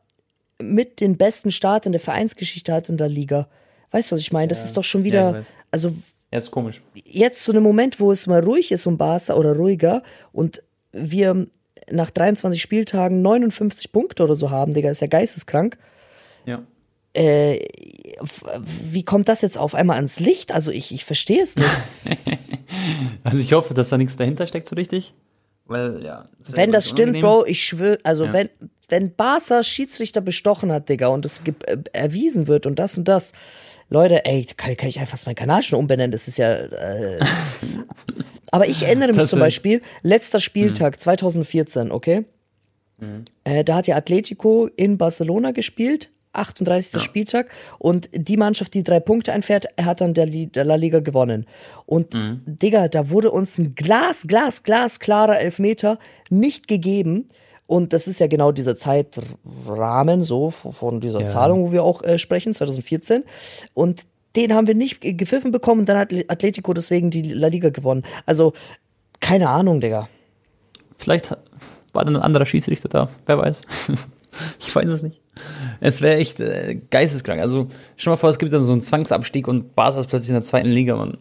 [0.61, 3.47] mit den besten Start in der Vereinsgeschichte hat in der Liga?
[3.91, 4.49] Weißt du, was ich meine?
[4.49, 5.93] Das ist doch schon Ja, wieder, also
[6.33, 6.81] Ja, ist komisch.
[7.05, 10.03] jetzt zu einem Moment, wo es mal ruhig ist um Barca oder ruhiger
[10.33, 10.61] und
[10.91, 11.47] wir
[11.89, 15.77] nach 23 Spieltagen 59 Punkte oder so haben, Digga, ist ja geisteskrank.
[16.45, 16.63] Ja.
[17.13, 17.59] Äh,
[18.83, 20.51] wie kommt das jetzt auf einmal ans Licht?
[20.51, 21.69] Also ich, ich verstehe es nicht.
[23.23, 25.13] Also ich hoffe, dass da nichts dahinter steckt so richtig.
[25.65, 26.25] Weil, ja.
[26.39, 27.21] wär Wenn das stimmt, unangenehm.
[27.21, 28.33] Bro, ich schwöre, also Ja.
[28.33, 28.49] wenn,
[28.89, 33.33] wenn Barca Schiedsrichter bestochen hat, Digga, und es äh, erwiesen wird und das und das,
[33.89, 37.19] Leute, ey, kann, kann ich einfach meinen Kanal schon umbenennen, das ist ja, äh,
[38.51, 42.25] aber ich erinnere mich Das zum Beispiel, letzter Spieltag 2014, okay?
[43.43, 47.01] Äh, da hat ja Atletico in Barcelona gespielt, 38.
[47.01, 51.45] Spieltag und die Mannschaft, die drei Punkte einfährt, hat dann der, der La Liga gewonnen.
[51.85, 52.15] Und
[52.45, 57.27] Digga, da wurde uns ein Glas, Glas, Glas klarer Elfmeter nicht gegeben.
[57.67, 61.25] Und das ist ja genau dieser Zeitrahmen, so von dieser Ja.
[61.27, 63.23] Zahlung, wo wir auch äh, sprechen, 2014.
[63.73, 64.01] Und
[64.35, 67.69] den haben wir nicht ge- gepfiffen bekommen und dann hat Atletico deswegen die La Liga
[67.69, 68.03] gewonnen.
[68.25, 68.53] Also,
[69.21, 70.09] keine Ahnung, Digga.
[70.97, 71.31] Vielleicht
[71.93, 73.61] war dann ein anderer Schiedsrichter da, wer weiß.
[74.59, 75.20] ich weiß es nicht.
[75.79, 77.41] Es wäre echt äh, geisteskrank.
[77.41, 80.35] Also, stell mal vor, es gibt dann so einen Zwangsabstieg und Barca ist plötzlich in
[80.35, 81.17] der zweiten Liga und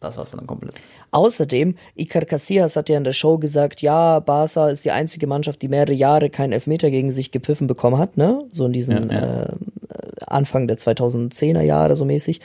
[0.00, 0.74] das war's dann komplett.
[1.12, 5.62] Außerdem, Iker Casillas hat ja in der Show gesagt, ja, Barca ist die einzige Mannschaft,
[5.62, 8.42] die mehrere Jahre keinen Elfmeter gegen sich gepfiffen bekommen hat, ne?
[8.50, 9.42] So in diesen Ja, ja.
[9.44, 9.52] Äh,
[10.26, 12.40] Anfang der 2010er Jahre so mäßig.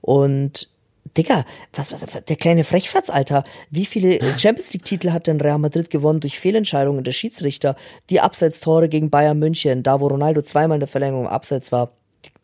[0.00, 0.68] Und
[1.16, 3.44] Digga, was, was, der kleine Frechfratz, Alter.
[3.70, 7.76] Wie viele Champions League-Titel hat denn Real Madrid gewonnen durch Fehlentscheidungen der Schiedsrichter?
[8.10, 11.92] Die Abseitstore gegen Bayern München, da wo Ronaldo zweimal in der Verlängerung abseits war.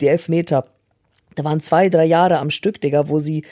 [0.01, 0.67] Die Elfmeter.
[1.35, 3.45] Da waren zwei, drei Jahre am Stück, Digga, wo sie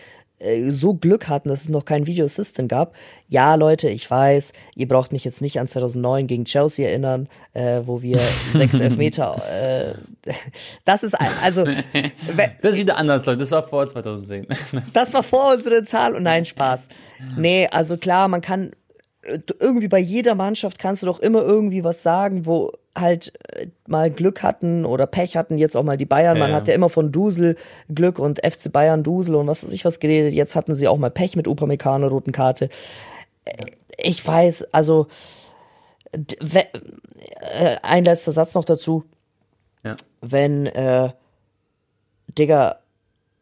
[0.71, 2.95] so Glück hatten, dass es noch kein Video Assistant gab.
[3.27, 7.81] Ja, Leute, ich weiß, ihr braucht mich jetzt nicht an 2009 gegen Chelsea erinnern, äh,
[7.85, 8.21] wo wir
[8.53, 9.95] sechs Elfmeter, äh,
[10.85, 11.65] das ist, ein- also,
[12.63, 13.39] Das ist wieder anders, Leute.
[13.41, 14.47] Das war vor 2010.
[14.93, 16.89] das war vor unserer Zahl und nein, Spaß.
[17.37, 18.71] Nee, also klar, man kann,
[19.23, 22.71] äh, irgendwie bei jeder Mannschaft kannst du doch immer irgendwie was sagen, wo
[23.01, 26.39] halt äh, mal Glück hatten oder Pech hatten, jetzt auch mal die Bayern.
[26.39, 26.57] Man Ja.
[26.57, 27.57] hat ja immer von Dusel
[27.95, 30.35] Glück und FC Bayern Dusel und was weiß ich was geredet.
[30.35, 32.69] Jetzt hatten sie auch mal Pech mit Upamecano, roten Karte.
[33.45, 33.53] Äh,
[34.01, 35.07] Ich weiß, also
[36.13, 39.05] äh, ein letzter Satz noch dazu
[39.85, 39.97] ja.
[40.21, 41.11] wenn, äh,
[42.37, 42.79] Digga,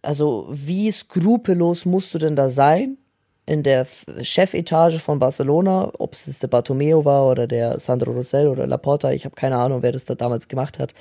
[0.03, 2.99] also wie skrupellos musst du denn da sein?
[3.47, 3.87] In der
[4.23, 9.25] Chefetage von Barcelona, ob es der Bartomeo war oder der Sandro Rosell oder Laporta, ich
[9.25, 10.95] habe keine Ahnung, wer das da damals gemacht hat.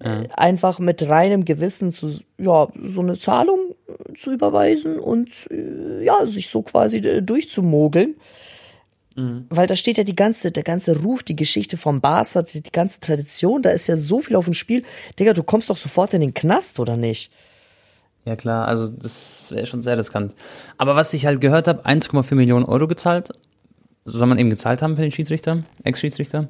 [0.00, 6.04] Äh, Einfach mit reinem Gewissen zu, ja, so eine Zahlung äh, zu überweisen und äh,
[6.04, 8.16] ja, sich so quasi äh, durchzumogeln.
[9.50, 12.70] Weil da steht ja die ganze, der ganze Ruf, die Geschichte vom Barca, die, die
[12.70, 14.84] ganze Tradition, da ist ja so viel auf dem Spiel.
[15.18, 17.32] Digga, du kommst doch sofort in den Knast, oder nicht?
[18.28, 20.34] Ja klar, also das wäre schon sehr riskant.
[20.76, 23.30] Aber was ich halt gehört habe, 1,4 Millionen Euro gezahlt.
[24.04, 26.48] So soll man eben gezahlt haben für den Schiedsrichter, Ex-Schiedsrichter.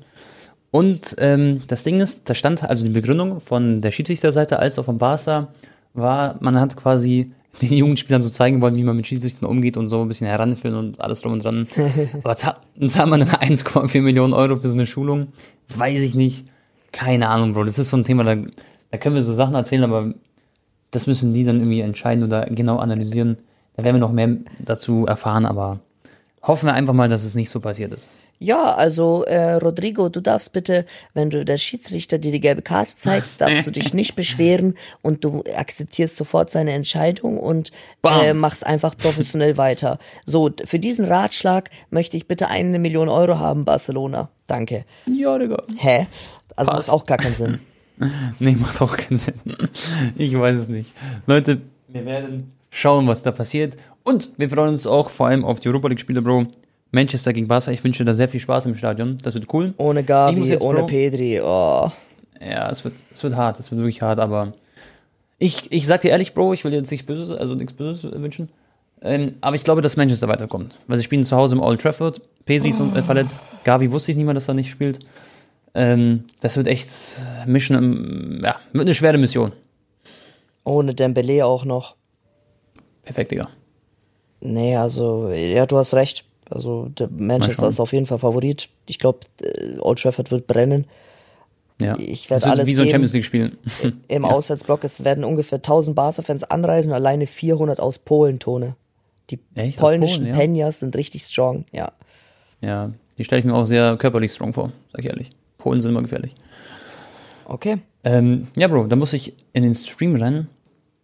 [0.72, 4.86] Und ähm, das Ding ist, da stand also die Begründung von der Schiedsrichterseite als auch
[4.86, 5.48] vom Barca
[5.94, 7.30] war, man hat quasi
[7.62, 10.26] den jungen Spielern so zeigen wollen, wie man mit Schiedsrichtern umgeht und so ein bisschen
[10.26, 11.68] heranführen und alles drum und dran.
[12.24, 12.56] Aber zahlt
[13.08, 15.28] man dann 1,4 Millionen Euro für so eine Schulung?
[15.76, 16.44] Weiß ich nicht.
[16.90, 17.64] Keine Ahnung, Bro.
[17.64, 18.34] Das ist so ein Thema, da,
[18.90, 20.12] da können wir so Sachen erzählen, aber
[20.90, 23.36] das müssen die dann irgendwie entscheiden oder genau analysieren.
[23.76, 25.80] Da werden wir noch mehr dazu erfahren, aber
[26.42, 28.10] hoffen wir einfach mal, dass es nicht so passiert ist.
[28.40, 32.94] Ja, also äh, Rodrigo, du darfst bitte, wenn du der Schiedsrichter dir die gelbe Karte
[32.94, 37.72] zeigt, darfst du dich nicht beschweren und du akzeptierst sofort seine Entscheidung und
[38.04, 39.98] äh, machst einfach professionell weiter.
[40.24, 44.28] So, für diesen Ratschlag möchte ich bitte eine Million Euro haben, Barcelona.
[44.46, 44.84] Danke.
[45.06, 45.64] Ja, Digga.
[45.76, 46.06] Hä?
[46.54, 46.88] Also Passt.
[46.88, 47.60] macht auch gar keinen Sinn.
[48.38, 49.34] Nee, macht auch keinen Sinn.
[50.16, 50.92] Ich weiß es nicht.
[51.26, 53.76] Leute, wir werden schauen, was da passiert.
[54.04, 56.46] Und wir freuen uns auch vor allem auf die Europa League-Spiele, Bro.
[56.90, 57.70] Manchester gegen Barca.
[57.70, 59.18] Ich wünsche da sehr viel Spaß im Stadion.
[59.22, 59.74] Das wird cool.
[59.76, 60.86] Ohne Gavi, jetzt, ohne Bro.
[60.86, 61.40] Pedri.
[61.40, 61.90] Oh.
[62.40, 63.60] Ja, es wird, es wird hart.
[63.60, 64.54] Es wird wirklich hart, aber
[65.38, 68.10] ich, ich sag dir ehrlich, Bro, ich will dir jetzt nichts Böses, also nichts Böses
[68.12, 68.48] wünschen.
[69.02, 70.78] Ähm, aber ich glaube, dass Manchester weiterkommt.
[70.86, 72.20] Weil sie spielen zu Hause im Old Trafford.
[72.46, 73.44] Pedri ist äh, verletzt.
[73.64, 75.00] Gavi wusste ich nicht mal, dass er nicht spielt.
[75.74, 76.88] Ähm, das wird echt
[77.46, 79.52] Mission, im- ja, wird eine schwere Mission.
[80.64, 81.96] Ohne Dembele auch noch.
[83.04, 83.48] Perfekt, Digga.
[84.40, 86.24] Nee, also, ja, du hast recht.
[86.50, 88.68] Also, der Manchester ist auf jeden Fall Favorit.
[88.86, 89.20] Ich glaube,
[89.80, 90.86] Old Trafford wird brennen.
[91.80, 91.96] Ja.
[91.98, 92.90] Ich werd das wird alles wie so ein.
[92.90, 93.56] Champions League spielen.
[94.08, 98.76] Im Auswärtsblock, es werden ungefähr 1000 Barca-Fans anreisen und alleine 400 aus Polen, Tone.
[99.30, 99.78] Die Echt?
[99.78, 100.64] Polnischen Polen, ja?
[100.66, 101.92] Peñas sind richtig strong, ja.
[102.60, 105.30] Ja, die stelle ich mir auch sehr körperlich strong vor, sag ich ehrlich.
[105.68, 106.34] Polen sind immer gefährlich.
[107.44, 107.78] Okay.
[108.04, 110.48] Ähm, ja, Bro, da muss ich in den Stream rennen.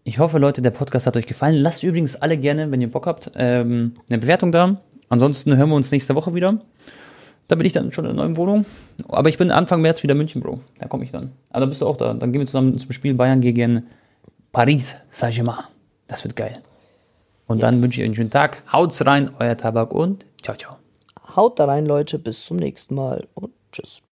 [0.05, 1.57] Ich hoffe, Leute, der Podcast hat euch gefallen.
[1.57, 4.81] Lasst übrigens alle gerne, wenn ihr Bock habt, ähm, eine Bewertung da.
[5.11, 6.61] Ansonsten hören wir uns nächste Woche wieder.
[7.49, 8.65] Da bin ich dann schon in einer neuen Wohnung.
[9.09, 10.61] Aber ich bin Anfang März wieder in München, Bro.
[10.79, 11.33] Da komme ich dann.
[11.51, 12.15] Aber da bist du auch da.
[12.15, 13.87] Dann gehen wir zusammen zum Spiel Bayern gegen
[14.51, 15.65] Paris Saint-Germain.
[16.07, 16.63] Das wird geil.
[17.47, 17.83] Und dann Yes.
[17.83, 18.63] wünsche ich euch einen schönen Tag.
[18.73, 20.77] Haut's rein, euer Tabak und ciao, ciao.
[21.37, 22.19] Haut da rein, Leute.
[22.19, 24.01] Bis zum nächsten Mal und tschüss.